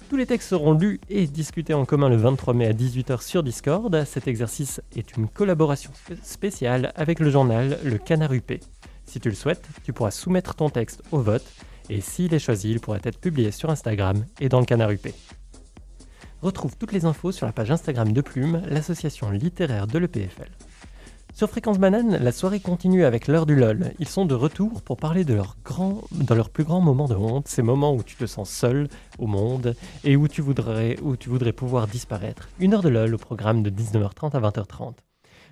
Tous 0.10 0.18
les 0.18 0.26
textes 0.26 0.50
seront 0.50 0.74
lus 0.74 1.00
et 1.10 1.28
discutés 1.28 1.76
en 1.76 1.86
commun 1.86 2.10
le 2.10 2.16
23 2.16 2.56
mai 2.56 2.66
à 2.66 2.74
18h 2.74 3.22
sur 3.22 3.44
Discord. 3.44 4.04
Cet 4.06 4.28
exercice 4.28 4.82
est 4.96 5.16
une 5.16 5.28
collaboration 5.28 5.92
spéciale 6.24 6.92
avec 6.96 7.20
le 7.20 7.30
journal 7.30 7.78
Le 7.84 8.00
Canard 8.00 8.34
UP. 8.34 8.52
Si 9.06 9.20
tu 9.20 9.30
le 9.30 9.36
souhaites, 9.36 9.68
tu 9.84 9.94
pourras 9.94 10.12
soumettre 10.12 10.56
ton 10.56 10.72
texte 10.72 11.04
au 11.12 11.20
vote 11.20 11.46
et 11.90 12.02
s'il 12.02 12.34
est 12.34 12.40
choisi, 12.40 12.72
il 12.72 12.80
pourra 12.80 12.98
être 13.04 13.20
publié 13.20 13.52
sur 13.52 13.70
Instagram 13.70 14.26
et 14.40 14.50
dans 14.50 14.60
le 14.60 14.66
Canard 14.66 14.92
UP. 14.92 15.08
Retrouve 16.42 16.78
toutes 16.78 16.94
les 16.94 17.06
infos 17.06 17.32
sur 17.32 17.46
la 17.46 17.52
page 17.52 17.72
Instagram 17.72 18.14
de 18.14 18.22
Plume, 18.22 18.62
l'association 18.70 19.30
littéraire 19.30 19.88
de 19.88 20.00
l'EPFL. 20.00 20.50
Sur 21.34 21.50
Fréquence 21.50 21.80
Banane, 21.80 22.18
la 22.18 22.32
soirée 22.32 22.60
continue 22.60 23.06
avec 23.06 23.28
l'heure 23.28 23.46
du 23.46 23.56
LOL. 23.56 23.94
Ils 24.00 24.08
sont 24.08 24.26
de 24.26 24.34
retour 24.34 24.82
pour 24.82 24.98
parler 24.98 25.24
de 25.24 25.34
leur, 25.34 25.56
de 26.12 26.42
plus 26.50 26.64
grand 26.64 26.82
moment 26.82 27.08
de 27.08 27.16
honte, 27.16 27.48
ces 27.48 27.62
moments 27.62 27.94
où 27.94 28.04
tu 28.04 28.16
te 28.16 28.26
sens 28.26 28.50
seul 28.50 28.88
au 29.20 29.28
monde 29.28 29.76
et 30.04 30.16
où 30.16 30.28
tu 30.28 30.42
voudrais, 30.42 30.98
où 31.02 31.16
tu 31.16 31.30
voudrais 31.30 31.54
pouvoir 31.54 31.88
disparaître. 31.88 32.50
Une 32.60 32.74
heure 32.74 32.82
de 32.82 32.90
LOL 32.90 33.16
au 33.16 33.18
programme 33.18 33.64
de 33.64 33.70
19h30 33.70 34.32
à 34.32 34.40
20h30. 34.40 34.96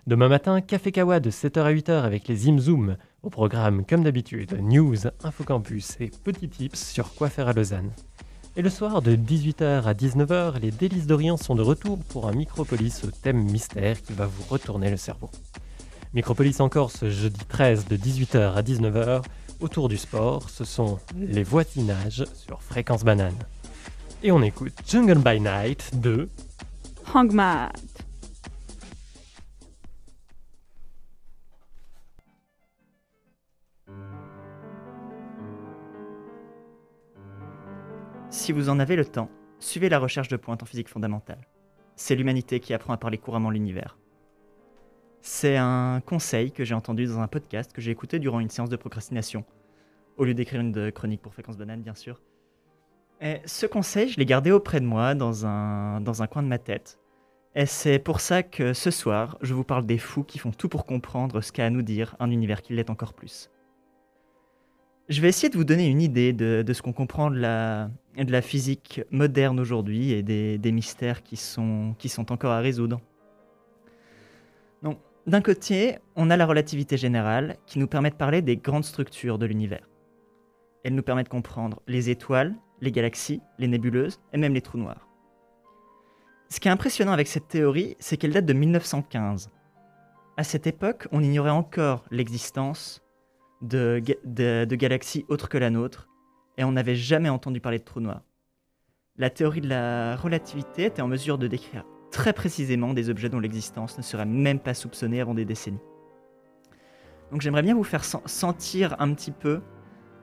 Demain 0.08 0.29
matin, 0.29 0.62
Café 0.62 0.94
Kawa 0.94 1.20
de 1.20 1.29
7h 1.29 1.60
à 1.60 1.74
8h 1.74 1.91
avec 2.03 2.29
les 2.29 2.36
Zim 2.38 2.60
Zoom. 2.60 2.96
Programme, 3.29 3.86
comme 3.86 4.03
d'habitude, 4.03 4.57
news, 4.62 4.96
infocampus 5.24 5.98
et 6.00 6.12
petits 6.24 6.50
tips 6.50 6.91
sur 6.91 7.13
quoi 7.13 7.29
faire 7.29 7.48
à 7.48 7.53
Lausanne. 7.53 7.91
Et 8.55 8.62
le 8.62 8.69
soir, 8.69 9.01
de 9.01 9.15
18h 9.15 9.84
à 9.84 9.93
19h, 9.93 10.60
les 10.60 10.72
délices 10.72 11.05
d'Orient 11.07 11.38
sont 11.38 11.55
de 11.55 11.62
retour 11.62 12.00
pour 12.10 12.27
un 12.27 12.31
Micropolis 12.31 13.03
au 13.03 13.12
thème 13.12 13.43
mystère 13.43 14.01
qui 14.01 14.13
va 14.13 14.25
vous 14.25 14.43
retourner 14.50 14.89
le 14.89 14.98
cerveau. 14.98 15.29
Micropolis 16.13 16.60
encore 16.60 16.91
ce 16.91 17.10
jeudi 17.10 17.46
13 17.48 17.88
de 17.88 17.98
18h 17.98 18.53
à 18.55 18.62
19h. 18.62 19.22
Autour 19.60 19.89
du 19.89 19.98
sport, 19.98 20.50
ce 20.50 20.63
sont 20.65 21.00
les 21.15 21.43
voisinages 21.43 22.25
sur 22.34 22.62
Fréquence 22.62 23.03
Banane. 23.03 23.38
Et 24.24 24.31
on 24.31 24.41
écoute 24.41 24.74
Jungle 24.88 25.19
by 25.19 25.39
Night 25.39 26.00
de 26.00 26.27
Hangmad. 27.13 27.72
Si 38.38 38.51
vous 38.51 38.70
en 38.70 38.77
avez 38.77 38.96
le 38.96 39.03
temps, 39.03 39.32
suivez 39.58 39.89
la 39.89 39.98
recherche 39.98 40.27
de 40.27 40.38
pointe 40.38 40.62
en 40.62 40.67
physique 40.67 40.89
fondamentale. 40.89 41.41
C'est 41.96 42.15
l'humanité 42.15 42.60
qui 42.60 42.75
apprend 42.75 42.94
à 42.94 42.98
parler 42.98 43.17
couramment 43.17 43.50
l'univers. 43.50 43.98
C'est 45.22 45.58
un 45.58 46.01
conseil 46.06 46.51
que 46.51 46.63
j'ai 46.63 46.75
entendu 46.75 47.08
dans 47.08 47.20
un 47.20 47.27
podcast 47.27 47.74
que 47.74 47.82
j'ai 47.82 47.89
écouté 47.89 48.20
durant 48.20 48.39
une 48.39 48.51
séance 48.51 48.70
de 48.70 48.75
procrastination, 48.75 49.44
au 50.17 50.24
lieu 50.24 50.36
d'écrire 50.36 50.62
une 50.62 50.91
chronique 50.91 51.24
pour 51.24 51.34
Fréquence 51.34 51.58
Banane, 51.58 51.82
bien 51.82 51.96
sûr. 51.96 52.22
Et 53.22 53.41
ce 53.46 53.65
conseil, 53.65 54.08
je 54.08 54.20
l'ai 54.20 54.25
gardé 54.27 54.51
auprès 54.51 54.82
de 54.82 54.86
moi 54.86 55.15
dans 55.15 55.48
un, 55.48 56.00
dans 56.00 56.22
un 56.22 56.27
coin 56.27 56.44
de 56.44 56.48
ma 56.48 56.60
tête. 56.60 57.00
Et 57.56 57.65
c'est 57.65 57.98
pour 57.98 58.22
ça 58.22 58.44
que 58.44 58.74
ce 58.74 58.91
soir, 58.91 59.39
je 59.41 59.56
vous 59.56 59.63
parle 59.63 59.88
des 59.88 59.98
fous 59.98 60.24
qui 60.24 60.38
font 60.38 60.51
tout 60.51 60.70
pour 60.70 60.86
comprendre 60.86 61.41
ce 61.41 61.51
qu'a 61.51 61.65
à 61.65 61.70
nous 61.72 61.82
dire 61.82 62.15
un 62.20 62.29
univers 62.29 62.62
qui 62.62 62.74
l'est 62.74 62.91
encore 62.91 63.15
plus. 63.15 63.50
Je 65.09 65.21
vais 65.21 65.29
essayer 65.29 65.49
de 65.49 65.55
vous 65.55 65.63
donner 65.63 65.87
une 65.87 66.01
idée 66.01 66.33
de, 66.33 66.73
ce 66.73 66.81
qu'on 66.81 66.93
comprend 66.93 67.31
de 67.31 67.39
la, 67.39 68.41
physique 68.41 69.01
moderne 69.09 69.59
aujourd'hui 69.59 70.11
et 70.11 70.23
des, 70.23 70.71
mystères 70.71 71.23
qui 71.23 71.37
sont, 71.37 71.95
qui 71.97 72.09
sont 72.09 72.31
encore 72.31 72.51
à 72.51 72.59
résoudre. 72.59 72.99
D'un 75.27 75.41
côté, 75.41 75.97
on 76.15 76.29
a 76.29 76.37
la 76.37 76.45
relativité 76.45 76.95
générale 76.95 77.57
qui 77.65 77.79
nous 77.79 77.87
permet 77.87 78.11
de 78.11 78.15
parler 78.15 78.41
des 78.41 78.55
grandes 78.55 78.85
structures 78.85 79.37
de 79.37 79.45
l'univers. 79.45 79.85
Elle 80.85 80.95
nous 80.95 81.03
permet 81.03 81.25
de 81.25 81.29
comprendre 81.29 81.81
les 81.85 82.09
étoiles, 82.09 82.55
les 82.79 82.93
galaxies, 82.93 83.41
les 83.59 83.67
nébuleuses 83.67 84.21
et 84.31 84.37
même 84.37 84.53
les 84.53 84.61
trous 84.61 84.77
noirs. 84.77 85.05
Ce 86.47 86.61
qui 86.61 86.69
est 86.69 86.71
impressionnant 86.71 87.11
avec 87.11 87.27
cette 87.27 87.49
théorie, 87.49 87.97
c'est 87.99 88.15
qu'elle 88.15 88.31
date 88.31 88.45
de 88.45 88.53
1915. 88.53 89.49
À 90.37 90.45
cette 90.45 90.65
époque, 90.65 91.09
on 91.11 91.21
ignorait 91.21 91.49
encore 91.49 92.05
l'existence 92.09 93.03
de, 93.61 94.75
galaxies 94.75 95.25
autres 95.29 95.49
que 95.49 95.57
la 95.57 95.69
nôtre, 95.69 96.07
et 96.57 96.63
on 96.63 96.71
n'avait 96.71 96.95
jamais 96.95 97.29
entendu 97.29 97.59
parler 97.59 97.79
de 97.79 97.83
trous 97.83 97.99
noirs. 97.99 98.23
La 99.17 99.29
théorie 99.29 99.61
de 99.61 99.69
la 99.69 100.15
relativité 100.15 100.85
était 100.85 101.01
en 101.01 101.07
mesure 101.07 101.37
de 101.37 101.47
décrire 101.47 101.85
très 102.11 102.33
précisément 102.33 102.93
des 102.93 103.09
objets 103.09 103.29
dont 103.29 103.39
l'existence 103.39 103.97
ne 103.97 104.03
serait 104.03 104.25
même 104.25 104.59
pas 104.59 104.73
soupçonnée 104.73 105.21
avant 105.21 105.33
des 105.33 105.45
décennies. 105.45 105.79
Donc 107.31 107.41
j'aimerais 107.41 107.63
bien 107.63 107.75
vous 107.75 107.83
faire 107.83 108.03
sentir 108.05 108.95
un 108.99 109.13
petit 109.13 109.31
peu 109.31 109.61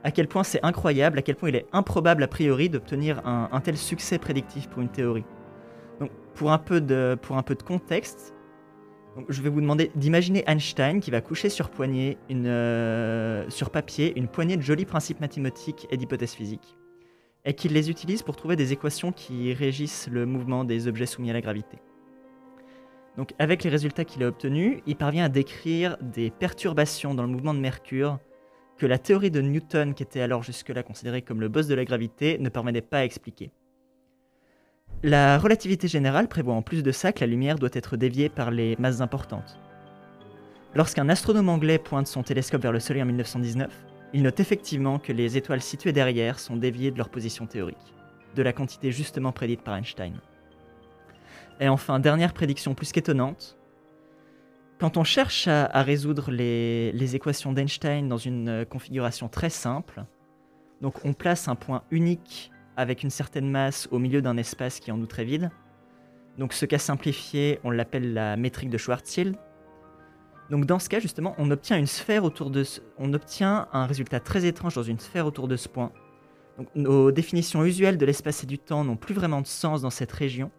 à 0.05 0.11
quel 0.11 0.29
point 0.29 0.45
c'est 0.45 0.63
incroyable, 0.63 1.19
à 1.19 1.23
quel 1.23 1.35
point 1.35 1.49
il 1.49 1.57
est 1.57 1.67
improbable 1.73 2.23
a 2.23 2.29
priori 2.29 2.69
d'obtenir 2.69 3.27
un, 3.27 3.49
un, 3.53 3.61
tel 3.61 3.77
succès 3.77 4.19
prédictif 4.19 4.69
pour 4.69 4.83
une 4.83 4.89
théorie. 4.89 5.25
Donc 6.01 6.11
pour 6.35 6.53
un 6.53 6.59
peu 6.59 6.81
de, 6.81 7.17
pour 7.21 7.37
un 7.37 7.43
peu 7.43 7.55
de 7.55 7.63
contexte, 7.63 8.34
je 9.29 9.43
vais 9.43 9.49
vous 9.49 9.61
demander 9.61 9.91
d'imaginer 9.95 10.45
Einstein 10.47 11.01
qui 11.01 11.11
va 11.11 11.21
coucher 11.21 11.49
sur, 11.49 11.71
poignée 11.71 12.19
euh, 12.31 13.49
sur 13.49 13.71
papier 13.71 14.13
une 14.17 14.29
poignée 14.29 14.57
de 14.57 14.63
jolis 14.63 14.85
principes 14.85 15.21
mathématiques 15.21 15.87
et 15.91 15.97
d'hypothèses 15.97 16.33
physiques, 16.33 16.77
et 17.45 17.55
qu'il 17.55 17.73
les 17.73 17.91
utilise 17.91 18.23
pour 18.23 18.37
trouver 18.37 18.57
des 18.57 18.73
équations 18.73 19.13
qui 19.13 19.53
régissent 19.53 20.09
le 20.11 20.27
mouvement 20.27 20.65
des 20.65 20.89
objets 20.89 21.07
soumis 21.07 21.31
à 21.31 21.33
la 21.33 21.41
gravité. 21.41 21.79
Donc 23.17 23.31
avec 23.39 23.63
les 23.63 23.71
résultats 23.71 24.05
qu'il 24.05 24.25
a 24.25 24.29
obtenus, 24.29 24.81
il 24.87 24.97
parvient 24.97 25.25
à 25.25 25.29
décrire 25.29 25.97
des 26.01 26.31
perturbations 26.31 27.15
dans 27.15 27.23
le 27.23 27.29
mouvement 27.29 27.55
de 27.55 27.61
Mercure 27.61 28.19
que 28.77 28.87
la 28.87 28.99
théorie 28.99 29.31
de 29.31 29.41
Newton, 29.41 29.95
qui 29.95 30.03
était 30.03 30.21
alors 30.21 30.43
jusque-là 30.43 30.83
considérée 30.83 31.23
comme 31.23 31.41
le 31.41 31.49
boss 31.49 31.69
de 31.69 31.75
la 31.75 31.85
gravité, 31.85 32.39
ne 32.39 32.49
parvenait 32.49 32.81
pas 32.81 32.99
à 32.99 33.05
expliquer. 33.05 33.53
La 35.07 35.37
relativité 35.37 35.87
générale 35.87 36.29
prévoit 36.29 36.55
en 36.55 36.63
plus 36.63 36.83
de 36.83 36.91
ça 36.91 37.13
que 37.13 37.21
la 37.21 37.27
lumière 37.27 37.59
doit 37.59 37.69
être 37.75 37.99
déviée 37.99 38.31
par 38.31 38.51
les 38.51 38.75
masses 38.79 39.03
importantes. 39.03 39.61
Lorsqu'un 40.75 41.11
astronome 41.11 41.51
anglais 41.51 41.77
pointe 41.77 42.07
son 42.07 42.23
télescope 42.23 42.63
vers 42.63 42.73
le 42.73 42.81
Soleil 42.81 43.03
en 43.03 43.07
1919, 43.07 43.71
il 44.15 44.23
note 44.23 44.41
effectivement 44.41 44.99
que 44.99 45.13
les 45.13 45.37
étoiles 45.37 45.61
situées 45.61 45.93
derrière 45.93 46.39
sont 46.39 46.57
déviées 46.57 46.91
de 46.91 46.97
leur 46.97 47.11
position 47.11 47.47
théorique, 47.47 47.77
de 48.35 48.43
la 48.43 48.55
quantité 48.55 48.93
justement 48.93 49.31
prédite 49.31 49.61
par 49.61 49.77
Einstein. 49.77 50.15
Et 51.61 51.69
enfin, 51.69 52.01
dernière 52.01 52.33
prédiction 52.33 52.75
plus 52.75 52.91
qu'étonnante, 52.91 53.59
quand 54.79 54.97
on 54.97 55.05
cherche 55.05 55.49
à, 55.49 55.83
résoudre 55.83 56.31
les, 56.31 57.15
équations 57.15 57.53
d'Einstein 57.53 58.09
dans 58.09 58.17
une 58.17 58.65
configuration 58.71 59.29
très 59.29 59.51
simple, 59.51 60.03
donc 60.81 61.05
on 61.05 61.13
place 61.13 61.47
un 61.47 61.57
point 61.57 61.83
unique 61.91 62.51
avec 62.77 63.03
une 63.03 63.11
certaine 63.11 63.51
masse 63.51 63.89
au 63.91 63.99
milieu 63.99 64.23
d'un 64.23 64.37
espace 64.37 64.81
qui 64.81 64.91
est 64.91 64.93
en 64.93 64.97
nous 64.97 65.07
très 65.07 65.25
vide. 65.25 65.51
Donc 66.39 66.53
ce 66.53 66.67
cas 66.67 66.79
simplifié, 66.79 67.61
on 67.65 67.71
l'appelle 67.71 68.13
la 68.13 68.37
métrique 68.37 68.71
de 68.71 68.79
Schwarzschild. 68.79 69.37
Donc 70.51 70.67
dans 70.67 70.79
ce 70.79 70.89
cas 70.89 71.01
justement, 71.01 71.35
on 71.39 71.51
obtient 71.51 71.79
une 71.79 71.87
sphère 71.87 72.25
autour 72.25 72.51
de 72.51 72.65
ce... 72.65 72.81
on 72.99 73.13
obtient 73.15 73.69
un 73.73 73.87
résultat 73.87 74.21
très 74.21 74.45
étrange 74.45 74.75
dans 74.75 74.83
une 74.83 74.99
sphère 74.99 75.27
autour 75.27 75.49
de 75.49 75.57
ce 75.57 75.69
point. 75.69 75.93
Donc 76.59 76.69
nos 76.75 77.11
définitions 77.13 77.65
usuelles 77.65 77.99
de 77.99 78.07
l'espace 78.07 78.45
et 78.45 78.47
du 78.47 78.59
temps 78.59 78.85
n'ont 78.85 78.97
plus 78.97 79.15
vraiment 79.15 79.41
de 79.41 79.47
sens 79.47 79.83
dans 79.83 79.91
cette 79.91 80.13
région 80.13 80.51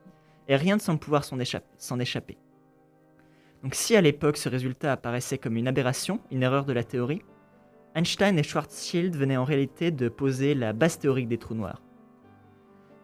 et 0.47 0.55
rien 0.55 0.75
ne 0.75 0.81
semble 0.81 0.99
pouvoir 0.99 1.23
s'en 1.23 1.39
échapper. 1.39 2.37
Donc 3.63 3.75
si 3.75 3.95
à 3.95 4.01
l'époque 4.01 4.37
ce 4.37 4.49
résultat 4.49 4.91
apparaissait 4.91 5.37
comme 5.37 5.57
une 5.57 5.67
aberration, 5.67 6.19
une 6.31 6.43
erreur 6.43 6.65
de 6.65 6.73
la 6.73 6.83
théorie, 6.83 7.21
Einstein 7.95 8.37
et 8.37 8.43
Schwarzschild 8.43 9.15
venaient 9.15 9.37
en 9.37 9.45
réalité 9.45 9.89
de 9.91 10.09
poser 10.09 10.53
la 10.53 10.73
base 10.73 10.99
théorique 10.99 11.29
des 11.29 11.37
trous 11.37 11.55
noirs. 11.55 11.81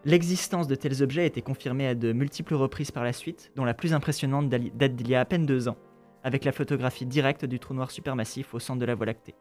L'existence 0.03 0.67
de 0.67 0.74
tels 0.74 1.03
objets 1.03 1.22
a 1.22 1.25
été 1.25 1.43
confirmée 1.43 1.88
à 1.88 1.93
de 1.93 2.12
multiples 2.12 2.55
reprises 2.55 2.89
par 2.89 3.03
la 3.03 3.13
suite, 3.13 3.51
dont 3.55 3.65
la 3.65 3.75
plus 3.75 3.93
impressionnante 3.93 4.50
date 4.50 4.96
d'il 4.96 5.10
y 5.10 5.15
a 5.15 5.20
à 5.20 5.25
peine 5.25 5.46
deux 5.46 5.67
ans, 5.67 5.77
avec 6.24 6.43
la 6.43 6.51
photographie 6.51 7.05
directe 7.05 7.46
du 7.46 7.60
trou 7.60 7.75
noir 7.75 7.91
supermassif 7.91 8.53
au 8.55 8.60
centre 8.60 8.79
de 8.79 8.86
la 8.86 8.96
Voie 8.96 9.05
lactée. 9.05 9.36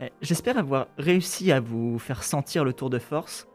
Eh, 0.00 0.10
J'espère 0.20 0.58
avoir 0.58 0.88
réussi 0.98 1.52
à 1.52 1.60
vous 1.60 1.98
faire 1.98 2.22
sentir 2.22 2.64
le 2.64 2.74
tour 2.74 2.90
de 2.90 2.98
force, 2.98 3.48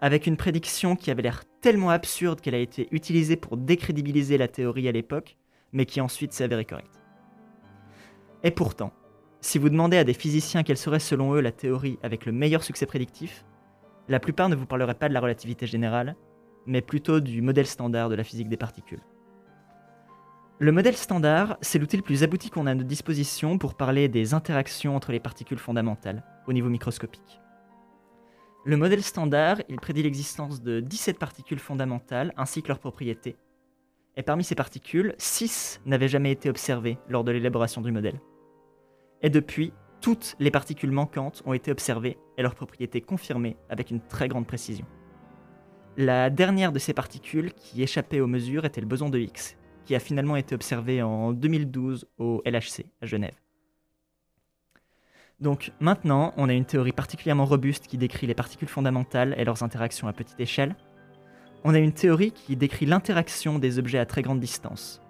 avec 0.00 0.26
une 0.26 0.38
prédiction 0.38 0.96
qui 0.96 1.10
avait 1.10 1.22
l'air 1.22 1.42
tellement 1.60 1.90
absurde 1.90 2.40
qu'elle 2.40 2.54
a 2.54 2.58
été 2.58 2.88
utilisée 2.90 3.36
pour 3.36 3.58
décrédibiliser 3.58 4.38
la 4.38 4.48
théorie 4.48 4.88
à 4.88 4.92
l'époque, 4.92 5.36
mais 5.72 5.84
qui 5.84 6.00
ensuite 6.00 6.32
s'est 6.32 6.44
avérée 6.44 6.64
correcte. 6.64 6.98
Et 8.42 8.50
pourtant, 8.50 8.94
si 9.42 9.58
vous 9.58 9.68
demandez 9.68 9.98
à 9.98 10.04
des 10.04 10.14
physiciens 10.14 10.62
quelle 10.62 10.78
serait 10.78 10.98
selon 10.98 11.34
eux 11.34 11.40
la 11.40 11.52
théorie 11.52 11.98
avec 12.02 12.24
le 12.24 12.32
meilleur 12.32 12.62
succès 12.62 12.86
prédictif, 12.86 13.44
la 14.10 14.18
plupart 14.18 14.48
ne 14.48 14.56
vous 14.56 14.66
parleraient 14.66 14.94
pas 14.94 15.08
de 15.08 15.14
la 15.14 15.20
relativité 15.20 15.68
générale, 15.68 16.16
mais 16.66 16.82
plutôt 16.82 17.20
du 17.20 17.42
modèle 17.42 17.66
standard 17.66 18.08
de 18.08 18.16
la 18.16 18.24
physique 18.24 18.48
des 18.48 18.56
particules. 18.56 19.02
Le 20.58 20.72
modèle 20.72 20.96
standard, 20.96 21.56
c'est 21.60 21.78
l'outil 21.78 21.96
le 21.96 22.02
plus 22.02 22.24
abouti 22.24 22.50
qu'on 22.50 22.66
a 22.66 22.72
à 22.72 22.74
notre 22.74 22.88
disposition 22.88 23.56
pour 23.56 23.76
parler 23.76 24.08
des 24.08 24.34
interactions 24.34 24.96
entre 24.96 25.12
les 25.12 25.20
particules 25.20 25.60
fondamentales 25.60 26.24
au 26.48 26.52
niveau 26.52 26.68
microscopique. 26.68 27.40
Le 28.64 28.76
modèle 28.76 29.02
standard, 29.04 29.58
il 29.68 29.76
prédit 29.76 30.02
l'existence 30.02 30.60
de 30.60 30.80
17 30.80 31.16
particules 31.16 31.60
fondamentales 31.60 32.34
ainsi 32.36 32.62
que 32.62 32.68
leurs 32.68 32.80
propriétés. 32.80 33.36
Et 34.16 34.24
parmi 34.24 34.42
ces 34.42 34.56
particules, 34.56 35.14
6 35.18 35.82
n'avaient 35.86 36.08
jamais 36.08 36.32
été 36.32 36.50
observées 36.50 36.98
lors 37.08 37.22
de 37.22 37.30
l'élaboration 37.30 37.80
du 37.80 37.92
modèle. 37.92 38.20
Et 39.22 39.30
depuis, 39.30 39.72
toutes 40.00 40.36
les 40.38 40.50
particules 40.50 40.90
manquantes 40.90 41.42
ont 41.44 41.52
été 41.52 41.70
observées 41.70 42.18
et 42.38 42.42
leurs 42.42 42.54
propriétés 42.54 43.00
confirmées 43.00 43.56
avec 43.68 43.90
une 43.90 44.00
très 44.00 44.28
grande 44.28 44.46
précision. 44.46 44.86
La 45.96 46.30
dernière 46.30 46.72
de 46.72 46.78
ces 46.78 46.94
particules 46.94 47.52
qui 47.52 47.82
échappait 47.82 48.20
aux 48.20 48.26
mesures 48.26 48.64
était 48.64 48.80
le 48.80 48.86
boson 48.86 49.10
de 49.10 49.18
Higgs, 49.18 49.56
qui 49.84 49.94
a 49.94 50.00
finalement 50.00 50.36
été 50.36 50.54
observé 50.54 51.02
en 51.02 51.32
2012 51.32 52.06
au 52.18 52.42
LHC 52.46 52.86
à 53.02 53.06
Genève. 53.06 53.34
Donc 55.40 55.72
maintenant, 55.80 56.32
on 56.36 56.48
a 56.48 56.52
une 56.52 56.66
théorie 56.66 56.92
particulièrement 56.92 57.46
robuste 57.46 57.86
qui 57.86 57.98
décrit 57.98 58.26
les 58.26 58.34
particules 58.34 58.68
fondamentales 58.68 59.34
et 59.38 59.44
leurs 59.44 59.62
interactions 59.62 60.06
à 60.06 60.12
petite 60.12 60.38
échelle. 60.38 60.76
On 61.64 61.74
a 61.74 61.78
une 61.78 61.92
théorie 61.92 62.32
qui 62.32 62.56
décrit 62.56 62.86
l'interaction 62.86 63.58
des 63.58 63.78
objets 63.78 63.98
à 63.98 64.06
très 64.06 64.22
grande 64.22 64.40
distance. 64.40 65.02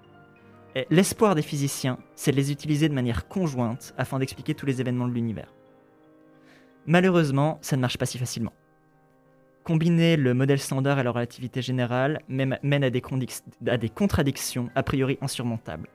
L'espoir 0.91 1.35
des 1.35 1.43
physiciens, 1.43 1.99
c'est 2.15 2.31
de 2.31 2.37
les 2.37 2.53
utiliser 2.53 2.89
de 2.89 2.95
manière 2.95 3.27
conjointe 3.27 3.93
afin 3.99 4.19
d'expliquer 4.19 4.55
tous 4.55 4.67
les 4.67 4.81
événements 4.81 5.09
de 5.09 5.13
l'univers. 5.13 5.53
Malheureusement, 6.87 7.59
ça 7.61 7.77
ne 7.77 7.81
marche 7.81 7.99
pas 7.99 8.07
si 8.07 8.19
facilement. 8.19 8.53
Combiner 9.65 10.17
le 10.17 10.33
modèle 10.33 10.61
standard 10.61 10.99
et 10.99 11.03
la 11.03 11.11
relativité 11.11 11.61
générale 11.61 12.21
mène 12.29 12.85
à 12.85 12.91
des, 12.91 13.03
à 13.67 13.79
contradictions 13.95 14.71
a 14.75 14.83
priori 14.83 15.19
insurmontables. 15.21 15.89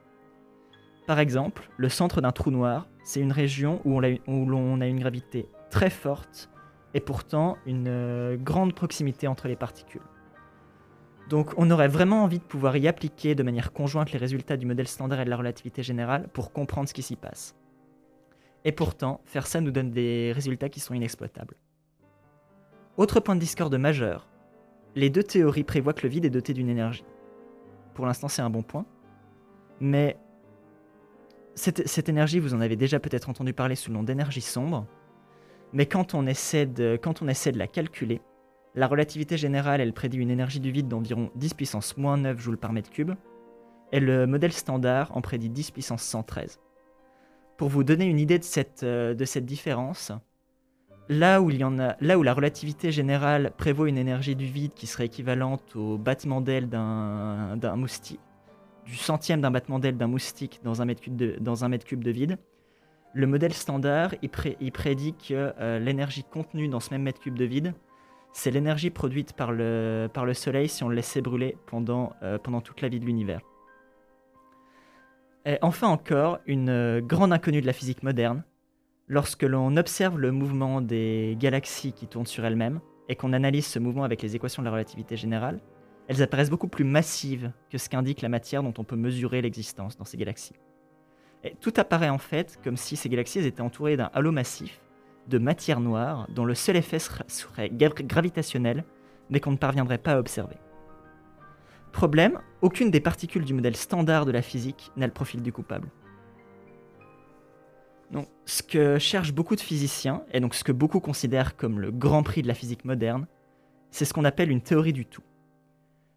Par 1.08 1.20
exemple, 1.20 1.70
le 1.78 1.90
centre 1.90 2.20
d'un 2.20 2.32
trou 2.32 2.52
noir, 2.52 2.88
c'est 3.04 3.22
une 3.22 3.32
région 3.32 3.82
où 3.86 4.00
l'on 4.00 4.82
a 4.82 4.88
une 4.88 5.00
gravité 5.00 5.48
très 5.70 5.90
forte 5.90 6.50
et 6.94 7.00
pourtant 7.00 7.58
une 7.66 7.88
euh, 7.88 8.38
grande 8.38 8.74
proximité 8.74 9.28
entre 9.28 9.48
les 9.48 9.56
particules. 9.56 10.02
Donc 11.30 11.52
on 11.58 11.72
aurait 11.72 11.88
vraiment 11.88 12.24
envie 12.24 12.40
de 12.40 12.44
pouvoir 12.44 12.78
y 12.78 12.88
appliquer 12.88 13.36
de 13.36 13.44
manière 13.44 13.74
conjointe 13.74 14.12
les 14.12 14.20
résultats 14.20 14.58
du 14.58 14.66
modèle 14.66 14.88
standard 14.88 15.20
et 15.20 15.26
de 15.26 15.30
la 15.30 15.38
relativité 15.38 15.82
générale 15.82 16.28
pour 16.34 16.52
comprendre 16.52 16.88
ce 16.88 16.94
qui 16.94 17.02
s'y 17.02 17.16
passe. 17.16 17.56
Et 18.64 18.72
pourtant, 18.72 19.22
faire 19.26 19.48
ça 19.48 19.62
nous 19.62 19.72
donne 19.72 19.92
des 19.92 20.32
résultats 20.34 20.70
qui 20.70 20.80
sont 20.80 20.94
inexploitables. 20.94 21.56
Autre 22.98 23.20
point 23.20 23.36
de 23.36 23.40
discorde 23.40 23.76
majeur, 23.76 24.28
les 24.96 25.10
deux 25.10 25.24
théories 25.24 25.64
prévoient 25.64 25.94
que 25.94 26.04
le 26.04 26.10
vide 26.10 26.26
est 26.26 26.30
doté 26.30 26.54
d'une 26.54 26.70
énergie. 26.70 27.06
Pour 27.94 28.06
l'instant, 28.06 28.28
c'est 28.28 28.42
un 28.42 28.50
bon 28.50 28.64
point. 28.64 28.86
Mais 29.80 30.18
cette, 31.56 32.10
énergie, 32.10 32.40
vous 32.40 32.54
en 32.54 32.62
avez 32.62 32.76
déjà 32.76 33.00
peut-être 33.00 33.30
entendu 33.30 33.54
parler 33.54 33.76
sous 33.76 33.90
le 33.90 33.98
nom 33.98 34.04
d'énergie 34.04 34.42
sombre. 34.42 34.86
Mais 35.74 35.86
quand 35.86 36.14
on 36.14 36.26
essaie 36.28 36.66
de 36.66 37.58
la 37.58 37.68
calculer, 37.68 38.22
la 38.76 38.88
relativité 38.88 39.38
générale, 39.38 39.80
elle 39.80 39.94
prédit 39.94 40.18
une 40.18 40.32
énergie 40.32 40.60
du 40.60 40.70
vide 40.70 40.88
d'environ 40.90 41.32
10 41.36 41.54
puissance 41.54 41.98
moins 41.98 42.18
9 42.18 42.38
joules 42.40 42.58
par 42.58 42.74
mètre 42.74 42.90
cube, 42.90 43.14
et 43.92 44.02
le 44.02 44.28
modèle 44.28 44.52
standard 44.52 45.16
en 45.16 45.22
prédit 45.22 45.50
10 45.50 45.72
puissance 45.72 46.04
113. 46.04 46.60
Pour 47.58 47.70
vous 47.70 47.86
donner 47.86 48.06
une 48.06 48.20
idée 48.20 48.38
de 48.38 48.44
cette, 48.44 48.84
euh, 48.84 49.14
différence, 49.14 50.12
là 51.08 51.42
où, 51.42 51.50
la 51.50 52.34
relativité 52.34 52.92
générale 52.92 53.54
prévoit 53.58 53.88
une 53.88 53.98
énergie 53.98 54.36
du 54.36 54.46
vide 54.46 54.74
qui 54.74 54.88
serait 54.88 55.06
équivalente 55.06 55.76
au 55.76 55.98
battement 55.98 56.42
d'aile 56.42 56.68
d'un 56.68 57.76
moustique, 57.78 58.20
du 58.86 58.96
centième 58.96 59.40
d'un 59.40 59.52
battement 59.52 59.80
d'aile 59.80 59.98
d'un 59.98 60.08
moustique 60.08 60.60
dans 60.64 60.82
un, 60.82 60.86
mètre 60.86 61.02
cube 61.02 61.16
de, 61.16 62.12
vide, 62.12 62.38
le 63.14 63.26
modèle 63.26 63.54
standard, 63.54 64.14
il 64.22 64.72
prédit 64.72 65.14
que 65.14 65.54
euh, 65.62 65.80
l'énergie 65.80 66.26
contenue 66.26 66.68
dans 66.68 66.82
ce 66.82 66.90
même 66.90 67.04
mètre 67.04 67.22
cube 67.22 67.38
de 67.38 67.46
vide 67.46 67.74
c'est 68.36 68.52
l'énergie 68.52 68.90
produite 68.90 69.32
par 69.32 69.54
le, 69.54 70.10
par 70.14 70.26
le 70.26 70.34
Soleil 70.34 70.68
si 70.68 70.84
on 70.84 70.90
le 70.90 70.96
laissait 70.96 71.22
brûler 71.22 71.58
pendant, 71.68 72.14
euh, 72.22 72.38
pendant 72.38 72.60
toute 72.60 72.82
la 72.82 72.90
vie 72.90 73.00
de 73.00 73.06
l'univers. 73.06 73.40
Et 75.46 75.58
enfin 75.62 75.88
encore, 75.88 76.40
une 76.46 76.70
euh, 76.70 77.00
grande 77.00 77.32
inconnue 77.32 77.62
de 77.62 77.66
la 77.66 77.72
physique 77.72 78.04
moderne, 78.04 78.44
lorsque 79.08 79.44
l'on 79.44 79.78
observe 79.78 80.20
le 80.20 80.34
mouvement 80.34 80.82
des 80.82 81.38
galaxies 81.40 81.94
qui 81.94 82.08
tournent 82.08 82.26
sur 82.26 82.44
elles-mêmes, 82.44 82.82
et 83.08 83.16
qu'on 83.16 83.32
analyse 83.32 83.68
ce 83.68 83.80
mouvement 83.80 84.04
avec 84.04 84.22
les 84.22 84.36
équations 84.36 84.62
de 84.62 84.66
la 84.66 84.72
relativité 84.72 85.16
générale, 85.16 85.62
elles 86.10 86.22
apparaissent 86.22 86.50
beaucoup 86.50 86.68
plus 86.68 86.84
massives 86.84 87.54
que 87.70 87.78
ce 87.78 87.88
qu'indique 87.88 88.22
la 88.22 88.30
matière 88.30 88.64
dont 88.64 88.74
on 88.78 88.84
peut 88.84 88.98
mesurer 88.98 89.42
l'existence 89.42 89.96
dans 89.96 90.06
ces 90.06 90.18
galaxies. 90.18 90.60
Et 91.46 91.56
tout 91.62 91.74
apparaît 91.78 92.10
en 92.10 92.18
fait 92.18 92.60
comme 92.66 92.76
si 92.76 92.98
ces 92.98 93.08
galaxies 93.08 93.40
étaient 93.40 93.62
entourées 93.62 93.96
d'un 93.96 94.10
halo 94.14 94.34
massif 94.34 94.82
de 95.28 95.38
matière 95.38 95.80
noire 95.80 96.28
dont 96.30 96.46
le 96.46 96.56
seul 96.56 96.76
effet 96.76 97.00
sera- 97.00 97.26
serait 97.28 97.70
gra- 97.70 98.06
gravitationnel, 98.06 98.84
mais 99.30 99.40
qu'on 99.40 99.52
ne 99.52 99.58
parviendrait 99.58 99.98
pas 99.98 100.14
à 100.14 100.20
observer. 100.20 100.58
Problème, 101.92 102.40
aucune 102.62 102.92
des 102.92 103.00
particules 103.00 103.46
du 103.46 103.54
modèle 103.54 103.76
standard 103.76 104.26
de 104.26 104.32
la 104.32 104.42
physique 104.42 104.92
n'a 104.98 105.08
le 105.08 105.14
profil 105.14 105.42
du 105.42 105.52
coupable. 105.52 105.90
Ce 108.46 108.62
que 108.62 109.00
cherchent 109.00 109.34
beaucoup 109.34 109.56
de 109.56 109.62
physiciens, 109.62 110.24
et 110.32 110.40
donc 110.40 110.54
ce 110.54 110.64
que 110.64 110.72
beaucoup 110.72 111.00
considèrent 111.00 111.56
comme 111.56 111.80
le 111.80 111.92
grand 111.92 112.22
prix 112.22 112.44
de 112.44 112.48
la 112.48 112.54
physique 112.54 112.86
moderne, 112.86 113.26
c'est 113.90 114.06
ce 114.06 114.14
qu'on 114.14 114.24
appelle 114.24 114.52
une 114.52 114.62
théorie 114.62 114.94
du 114.94 115.06
tout. 115.06 115.24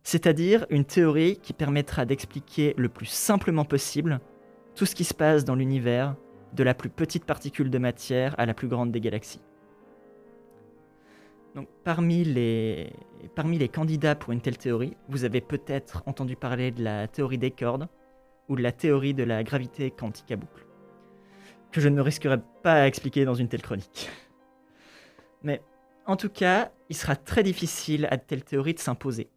C'est-à-dire 0.03 0.67
une 0.69 0.85
théorie 0.85 1.39
qui 1.39 1.55
permettra 1.55 2.05
d'expliquer 2.05 2.75
le 2.77 2.91
plus 2.91 3.07
simplement 3.07 3.65
possible 3.65 4.21
tout 4.75 4.85
ce 4.85 4.95
qui 4.95 5.05
se 5.05 5.15
passe 5.15 5.45
dans 5.45 5.55
l'univers 5.55 6.15
de 6.53 6.63
la 6.63 6.75
plus 6.75 6.91
petite 6.91 7.25
particule 7.25 7.71
de 7.71 7.79
matière 7.79 8.35
à 8.39 8.47
la 8.47 8.55
plus 8.55 8.69
grande 8.69 8.91
des 8.93 9.01
galaxies. 9.01 9.43
Parmi 11.85 12.25
les, 12.25 12.93
candidats 13.73 14.15
pour 14.15 14.33
une 14.33 14.41
telle 14.41 14.59
théorie, 14.59 14.97
vous 15.09 15.25
avez 15.25 15.41
peut-être 15.41 16.03
entendu 16.07 16.37
parler 16.37 16.71
de 16.71 16.85
la 16.85 17.09
théorie 17.09 17.39
des 17.39 17.51
cordes 17.51 17.89
ou 18.49 18.57
de 18.57 18.63
la 18.63 18.73
théorie 18.73 19.15
de 19.15 19.25
la 19.25 19.43
gravité 19.43 19.91
quantique 19.91 20.31
à 20.31 20.37
boucle, 20.37 20.67
que 21.73 21.81
je 21.81 21.89
ne 21.89 21.97
me 21.97 22.03
risquerai 22.03 22.39
pas 22.63 22.83
à 22.83 22.87
expliquer 22.87 23.25
dans 23.25 23.35
une 23.35 23.49
telle 23.49 23.63
chronique. 23.63 24.09
Mais 25.43 25.61
en 26.07 26.17
tout 26.17 26.29
cas, 26.29 26.71
il 26.89 26.97
sera 26.97 27.17
très 27.17 27.43
difficile 27.43 28.07
à 28.11 28.17
de 28.17 28.23
telles 28.23 28.45
théories 28.45 28.75
de 28.75 28.79
s'imposer. 28.79 29.29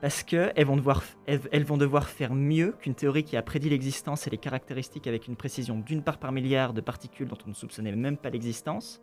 Parce 0.00 0.22
qu'elles 0.22 0.64
vont, 0.64 0.76
devoir, 0.76 1.02
elles, 1.26 1.64
vont 1.64 1.76
devoir 1.76 2.08
faire 2.08 2.32
mieux 2.32 2.72
qu'une 2.80 2.94
théorie 2.94 3.22
qui 3.22 3.36
a 3.36 3.42
prédit 3.42 3.68
l'existence 3.68 4.26
et 4.26 4.30
les 4.30 4.38
caractéristiques 4.38 5.06
avec 5.06 5.28
une 5.28 5.36
précision 5.36 5.78
d'une 5.78 6.02
part 6.02 6.18
par 6.18 6.32
milliard 6.32 6.72
de 6.72 6.80
particules 6.80 7.28
dont 7.28 7.36
on 7.44 7.50
ne 7.50 7.54
soupçonnait 7.54 7.94
même 7.94 8.16
pas 8.16 8.30
l'existence. 8.30 9.02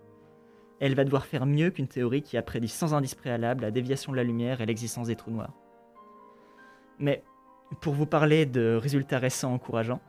Elle 0.80 0.96
va 0.96 1.04
devoir 1.04 1.28
faire 1.28 1.46
mieux 1.46 1.70
qu'une 1.70 1.88
théorie 1.88 2.24
qui 2.24 2.36
a 2.36 2.42
prédit 2.42 2.68
sans 2.68 2.96
indice 2.96 3.14
préalable 3.14 3.62
la 3.62 3.72
déviation 3.72 4.12
de 4.12 4.18
la 4.18 4.24
lumière 4.24 4.60
et 4.60 4.66
l'existence 4.66 5.08
des 5.08 5.16
trous 5.16 5.32
noirs. 5.32 5.54
Mais 6.98 7.24
pour 7.82 7.94
vous 7.94 8.08
parler 8.08 8.48
de 8.48 8.76
résultats 8.82 9.20
récents 9.20 9.54
encourageants, 9.54 10.02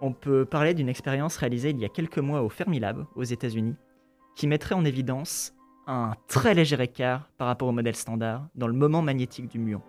on 0.00 0.12
peut 0.12 0.44
parler 0.44 0.74
d'une 0.74 0.88
expérience 0.88 1.36
réalisée 1.36 1.70
il 1.70 1.78
y 1.78 1.84
a 1.84 1.88
quelques 1.88 2.18
mois 2.18 2.42
au 2.42 2.48
Fermilab, 2.48 3.06
aux 3.14 3.24
États-Unis, 3.24 3.76
qui 4.34 4.48
mettrait 4.48 4.74
en 4.74 4.84
évidence 4.84 5.54
un 5.86 6.12
très 6.26 6.54
léger 6.54 6.80
écart 6.80 7.30
par 7.38 7.46
rapport 7.46 7.68
au 7.68 7.72
modèle 7.72 7.96
standard 7.96 8.48
dans 8.56 8.66
le 8.66 8.74
moment 8.74 9.02
magnétique 9.02 9.48
du 9.48 9.58
muon. 9.58 9.82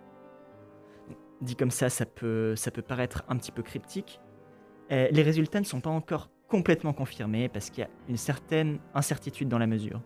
Dit 1.40 1.56
comme 1.56 1.70
ça, 1.70 1.88
ça 1.88 2.06
peut, 2.06 2.54
paraître 2.86 3.24
un 3.28 3.36
petit 3.36 3.52
peu 3.52 3.62
cryptique. 3.62 4.20
Euh, 4.92 5.08
les 5.10 5.22
résultats 5.22 5.60
ne 5.60 5.64
sont 5.64 5.80
pas 5.80 5.90
encore 5.90 6.30
complètement 6.48 6.92
confirmés 6.92 7.48
parce 7.48 7.70
qu'il 7.70 7.82
y 7.82 7.86
a 7.86 7.90
une 8.08 8.16
certaine 8.16 8.78
incertitude 8.94 9.48
dans 9.48 9.58
la 9.58 9.66
mesure. 9.66 10.02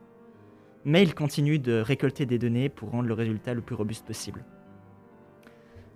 Mais 0.84 1.02
ils 1.02 1.14
continuent 1.14 1.60
de 1.60 1.80
récolter 1.80 2.26
des 2.26 2.38
données 2.38 2.68
pour 2.68 2.90
rendre 2.90 3.08
le 3.08 3.14
résultat 3.14 3.54
le 3.54 3.62
plus 3.62 3.74
robuste 3.74 4.06
possible. 4.06 4.44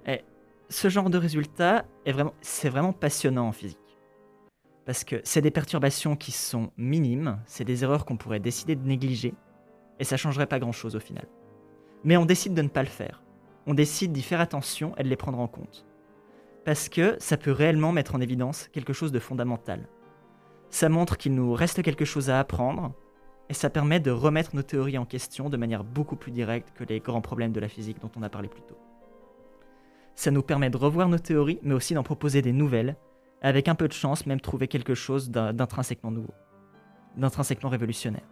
Et 0.06 0.22
ce 0.70 0.88
genre 0.88 1.10
de 1.10 1.18
résultat, 1.18 1.84
c'est 2.40 2.70
vraiment 2.70 2.92
passionnant 2.92 3.48
en 3.48 3.52
physique. 3.52 3.78
Parce 4.86 5.04
que 5.04 5.16
c'est 5.22 5.42
des 5.42 5.50
perturbations 5.50 6.16
qui 6.16 6.32
sont 6.32 6.72
minimes, 6.78 7.38
c'est 7.44 7.64
des 7.64 7.84
erreurs 7.84 8.06
qu'on 8.06 8.16
pourrait 8.16 8.40
décider 8.40 8.74
de 8.74 8.86
négliger, 8.88 9.34
et 9.98 10.04
ça 10.04 10.16
changerait 10.16 10.46
pas 10.46 10.58
grand-chose 10.58 10.96
au 10.96 11.00
final. 11.00 11.26
Mais 12.04 12.16
on 12.16 12.24
décide 12.24 12.54
de 12.54 12.62
ne 12.62 12.68
pas 12.68 12.82
le 12.82 12.88
faire. 12.88 13.22
On 13.68 13.74
décide 13.74 14.12
d'y 14.12 14.22
faire 14.22 14.40
attention 14.40 14.96
et 14.96 15.02
de 15.02 15.10
les 15.10 15.16
prendre 15.16 15.38
en 15.38 15.46
compte. 15.46 15.84
Parce 16.64 16.88
que 16.88 17.16
ça 17.18 17.36
peut 17.36 17.52
réellement 17.52 17.92
mettre 17.92 18.14
en 18.14 18.20
évidence 18.22 18.66
quelque 18.72 18.94
chose 18.94 19.12
de 19.12 19.18
fondamental. 19.18 19.86
Ça 20.70 20.88
montre 20.88 21.18
qu'il 21.18 21.34
nous 21.34 21.52
reste 21.52 21.82
quelque 21.82 22.06
chose 22.06 22.30
à 22.30 22.40
apprendre, 22.40 22.94
et 23.50 23.52
ça 23.52 23.68
permet 23.68 24.00
de 24.00 24.10
remettre 24.10 24.56
nos 24.56 24.62
théories 24.62 24.96
en 24.96 25.04
question 25.04 25.50
de 25.50 25.58
manière 25.58 25.84
beaucoup 25.84 26.16
plus 26.16 26.32
directe 26.32 26.72
que 26.74 26.84
les 26.84 27.00
grands 27.00 27.20
problèmes 27.20 27.52
de 27.52 27.60
la 27.60 27.68
physique 27.68 28.00
dont 28.00 28.10
on 28.16 28.22
a 28.22 28.30
parlé 28.30 28.48
plus 28.48 28.62
tôt. 28.62 28.78
Ça 30.14 30.30
nous 30.30 30.42
permet 30.42 30.70
de 30.70 30.78
revoir 30.78 31.10
nos 31.10 31.18
théories, 31.18 31.60
mais 31.62 31.74
aussi 31.74 31.92
d'en 31.92 32.02
proposer 32.02 32.40
des 32.40 32.52
nouvelles, 32.52 32.96
avec 33.42 33.68
un 33.68 33.74
peu 33.74 33.86
de 33.86 33.92
chance 33.92 34.24
même 34.24 34.40
trouver 34.40 34.66
quelque 34.66 34.94
chose 34.94 35.28
d'intrinsèquement 35.30 36.10
nouveau, 36.10 36.34
d'intrinsèquement 37.18 37.68
révolutionnaire. 37.68 38.26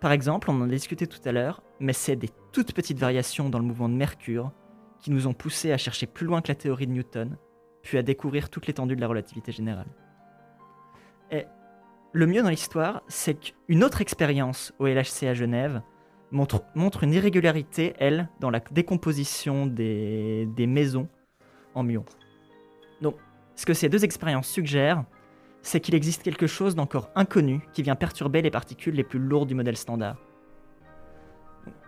Par 0.00 0.12
exemple, 0.12 0.50
on 0.50 0.54
en 0.54 0.62
a 0.62 0.68
discuté 0.68 1.06
tout 1.06 1.20
à 1.26 1.32
l'heure, 1.32 1.62
mais 1.78 1.92
c'est 1.92 2.16
des 2.16 2.30
toutes 2.52 2.72
petites 2.72 2.98
variations 2.98 3.50
dans 3.50 3.58
le 3.58 3.64
mouvement 3.64 3.88
de 3.88 3.94
Mercure 3.94 4.50
qui 4.98 5.10
nous 5.10 5.26
ont 5.26 5.34
poussé 5.34 5.72
à 5.72 5.78
chercher 5.78 6.06
plus 6.06 6.26
loin 6.26 6.40
que 6.40 6.48
la 6.48 6.54
théorie 6.54 6.86
de 6.86 6.92
Newton, 6.92 7.36
puis 7.82 7.98
à 7.98 8.02
découvrir 8.02 8.48
toute 8.48 8.66
l'étendue 8.66 8.96
de 8.96 9.00
la 9.00 9.08
relativité 9.08 9.52
générale. 9.52 9.88
Et 11.30 11.44
le 12.12 12.26
mieux 12.26 12.42
dans 12.42 12.48
l'histoire, 12.48 13.02
c'est 13.08 13.34
qu'une 13.34 13.84
autre 13.84 14.00
expérience 14.00 14.72
au 14.78 14.86
LHC 14.86 15.24
à 15.24 15.34
Genève 15.34 15.82
montre, 16.30 16.64
montre 16.74 17.04
une 17.04 17.12
irrégularité, 17.12 17.94
elle, 17.98 18.28
dans 18.40 18.50
la 18.50 18.60
décomposition 18.60 19.66
des, 19.66 20.46
des 20.56 20.66
maisons 20.66 21.08
en 21.74 21.82
muons. 21.82 22.06
Donc, 23.00 23.16
ce 23.54 23.66
que 23.66 23.74
ces 23.74 23.88
deux 23.88 24.04
expériences 24.04 24.48
suggèrent, 24.48 25.04
c'est 25.62 25.80
qu'il 25.80 25.94
existe 25.94 26.22
quelque 26.22 26.46
chose 26.46 26.74
d'encore 26.74 27.10
inconnu 27.14 27.60
qui 27.72 27.82
vient 27.82 27.96
perturber 27.96 28.42
les 28.42 28.50
particules 28.50 28.94
les 28.94 29.04
plus 29.04 29.18
lourdes 29.18 29.48
du 29.48 29.54
modèle 29.54 29.76
standard. 29.76 30.16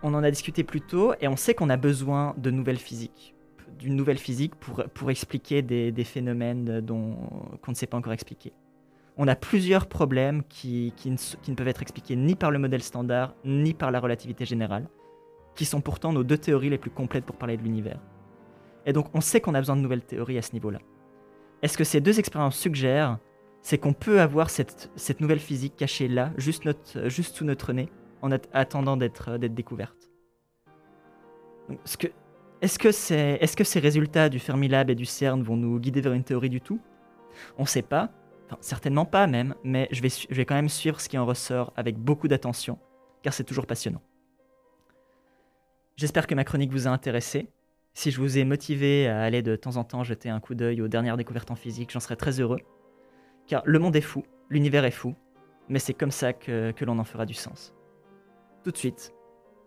On 0.03 0.13
en 0.15 0.23
a 0.23 0.31
discuté 0.31 0.65
plus 0.65 0.81
tôt 0.83 1.15
et 1.21 1.29
on 1.29 1.37
sait 1.37 1.55
qu'on 1.55 1.71
a 1.71 1.77
besoin 1.77 2.35
de 2.37 2.51
nouvelles 2.51 2.79
physiques, 2.79 3.35
d'une 3.79 3.97
nouvelle 3.97 4.19
physique 4.19 4.55
pour, 4.57 4.85
pour 4.93 5.11
expliquer 5.11 5.63
des, 5.63 5.91
des 5.93 6.05
phénomènes 6.05 6.81
dont, 6.81 7.17
qu'on 7.63 7.71
ne 7.71 7.77
sait 7.77 7.87
pas 7.87 7.97
encore 7.97 8.13
expliquer. 8.13 8.53
On 9.17 9.29
a 9.29 9.37
plusieurs 9.37 9.87
problèmes 9.87 10.43
qui, 10.45 10.93
qui 10.97 11.11
ne, 11.11 11.15
s- 11.15 11.37
qui 11.43 11.51
ne 11.51 11.57
peuvent 11.57 11.69
être 11.69 11.83
expliqués 11.83 12.17
ni 12.17 12.35
par 12.35 12.51
le 12.51 12.59
modèle 12.59 12.83
standard 12.83 13.35
ni 13.45 13.75
par 13.75 13.91
la 13.91 14.01
relativité 14.01 14.45
générale, 14.45 14.89
qui 15.55 15.65
sont 15.65 15.81
pourtant 15.81 16.13
nos 16.13 16.25
deux 16.25 16.39
théories 16.39 16.71
les 16.71 16.79
plus 16.79 16.91
complètes 16.91 17.25
pour 17.25 17.37
parler 17.37 17.57
de 17.57 17.63
l'univers. 17.63 18.01
Et 18.85 18.93
donc 18.93 19.07
on 19.15 19.21
sait 19.21 19.41
qu'on 19.41 19.55
a 19.55 19.61
besoin 19.61 19.77
de 19.77 19.83
nouvelles 19.83 20.05
théories 20.05 20.39
à 20.39 20.43
ce 20.43 20.53
niveau-là. 20.53 20.79
Est-ce 21.63 21.79
que 21.79 21.85
ces 21.85 22.01
deux 22.01 22.19
expériences 22.19 22.57
suggèrent 22.57 23.19
c'est 23.63 23.79
qu'on 23.79 23.93
peut 23.93 24.21
avoir 24.21 24.51
cette, 24.51 25.21
nouvelle 25.21 25.39
physique 25.39 25.77
cachée 25.77 26.09
là, 26.09 26.33
juste, 26.37 26.65
sous 27.09 27.45
notre 27.45 27.73
nez, 27.73 27.89
en 28.21 28.33
at- 28.33 28.39
attendant 28.53 28.97
d'être 28.97 29.39
d'être 29.39 29.55
découverte. 29.55 30.11
Est-ce 31.85 32.79
que, 32.79 33.65
ces 33.65 33.81
résultats 33.81 34.29
du 34.29 34.41
Fermilab 34.41 34.91
et 34.91 34.95
du 34.95 35.07
CERN 35.07 35.43
vont 35.43 35.57
nous 35.57 35.79
guider 35.79 36.01
vers 36.01 36.13
une 36.13 36.25
théorie 36.25 36.51
du 36.51 36.61
tout? 36.61 36.81
On 37.57 37.63
ne 37.63 37.69
sait 37.69 37.83
pas, 37.83 38.11
certainement 38.61 39.05
pas 39.05 39.27
même, 39.27 39.55
mais 39.65 39.89
je 39.93 40.03
vais 40.03 40.45
quand 40.45 40.55
même 40.55 40.69
suivre 40.69 41.01
ce 41.01 41.09
qui 41.09 41.17
en 41.17 41.25
ressort 41.25 41.73
avec 41.77 41.97
beaucoup 41.97 42.29
d'attention, 42.29 42.79
car 43.23 43.33
c'est 43.33 43.45
toujours 43.45 43.67
passionnant. 43.67 44.03
J'espère 45.97 46.27
que 46.27 46.35
ma 46.35 46.45
chronique 46.45 46.73
vous 46.73 46.89
a 46.89 46.91
intéressé. 46.91 47.49
Si 47.95 48.11
je 48.11 48.21
vous 48.21 48.39
ai 48.39 48.45
motivé 48.45 49.07
à 49.07 49.21
aller 49.23 49.43
de 49.43 49.55
temps 49.55 49.77
en 49.77 49.85
temps 49.85 50.03
jeter 50.03 50.31
un 50.31 50.41
coup 50.41 50.55
d'œil 50.55 50.81
aux 50.83 50.89
dernières 50.89 51.17
découvertes 51.17 51.51
en 51.51 51.57
physique, 51.57 51.91
j'en 51.91 52.01
serais 52.01 52.17
très 52.17 52.41
heureux. 52.41 52.61
Car 53.47 53.63
le 53.65 53.79
monde 53.79 53.97
est 53.97 54.01
fou, 54.01 54.23
l'univers 54.51 54.85
est 54.85 54.91
fou, 54.91 55.15
mais 55.69 55.79
c'est 55.79 55.95
comme 55.95 56.11
ça 56.11 56.33
que, 56.33 56.73
que 56.73 56.85
l'on 56.85 56.99
en 56.99 57.05
fera 57.05 57.27
du 57.27 57.35
sens. 57.35 57.75
Tout 58.65 58.71
de 58.71 58.77
suite, 58.77 59.13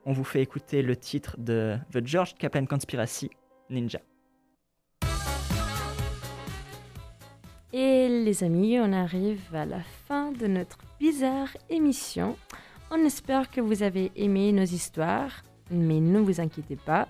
on 0.05 0.13
vous 0.13 0.23
fait 0.23 0.41
écouter 0.41 0.81
le 0.81 0.95
titre 0.95 1.35
de 1.37 1.77
The 1.91 2.05
George 2.05 2.35
Kaplan 2.35 2.65
Conspiracy, 2.65 3.29
Ninja. 3.69 3.99
Et 7.73 8.07
les 8.07 8.43
amis, 8.43 8.79
on 8.79 8.93
arrive 8.93 9.53
à 9.53 9.65
la 9.65 9.81
fin 10.07 10.31
de 10.31 10.47
notre 10.47 10.77
bizarre 10.99 11.49
émission. 11.69 12.37
On 12.89 13.03
espère 13.03 13.49
que 13.49 13.59
vous 13.59 13.83
avez 13.83 14.11
aimé 14.15 14.53
nos 14.53 14.63
histoires, 14.63 15.43
mais 15.71 15.99
ne 15.99 16.19
vous 16.19 16.39
inquiétez 16.39 16.77
pas. 16.77 17.09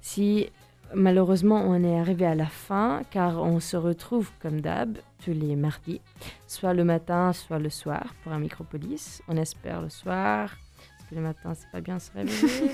Si 0.00 0.50
malheureusement 0.94 1.62
on 1.66 1.82
est 1.82 1.98
arrivé 1.98 2.26
à 2.26 2.34
la 2.34 2.46
fin, 2.46 3.02
car 3.10 3.42
on 3.42 3.60
se 3.60 3.76
retrouve 3.76 4.30
comme 4.40 4.60
d'hab 4.60 4.98
tous 5.24 5.32
les 5.32 5.56
mardis, 5.56 6.00
soit 6.46 6.74
le 6.74 6.84
matin, 6.84 7.32
soit 7.32 7.58
le 7.58 7.70
soir 7.70 8.14
pour 8.22 8.32
un 8.32 8.38
Micropolis. 8.38 9.22
On 9.28 9.36
espère 9.36 9.82
le 9.82 9.88
soir, 9.88 10.50
parce 10.98 11.10
que 11.10 11.14
le 11.14 11.20
matin 11.20 11.54
c'est 11.54 11.70
pas 11.70 11.80
bien 11.80 11.98
se 11.98 12.10
réveiller. 12.12 12.72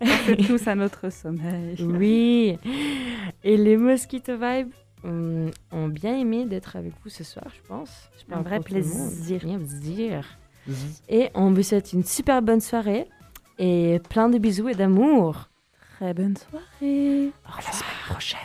On 0.00 0.06
fait 0.06 0.36
tous 0.36 0.66
à 0.66 0.74
notre 0.74 1.10
sommeil. 1.10 1.76
Oui. 1.80 2.58
Et 3.42 3.56
les 3.56 3.76
Mosquito 3.76 4.34
Vibes 4.36 4.72
hum, 5.04 5.50
ont 5.72 5.88
bien 5.88 6.16
aimé 6.16 6.44
d'être 6.44 6.76
avec 6.76 6.92
vous 7.02 7.10
ce 7.10 7.24
soir, 7.24 7.46
je 7.54 7.68
pense. 7.68 8.10
Je 8.18 8.34
Un 8.34 8.42
vrai 8.42 8.56
pour 8.56 8.66
tout 8.66 8.74
le 8.74 8.80
monde. 8.80 8.90
plaisir. 9.10 9.42
Un 9.44 9.58
plaisir. 9.58 10.38
Et 11.08 11.28
on 11.34 11.52
vous 11.52 11.62
souhaite 11.62 11.92
une 11.92 12.04
super 12.04 12.40
bonne 12.40 12.60
soirée 12.60 13.06
et 13.58 14.00
plein 14.08 14.28
de 14.28 14.38
bisous 14.38 14.68
et 14.70 14.74
d'amour. 14.74 15.48
Très 15.96 16.14
bonne 16.14 16.36
soirée. 16.36 17.30
Au 17.46 17.56
revoir. 17.56 17.84
prochaine. 18.08 18.38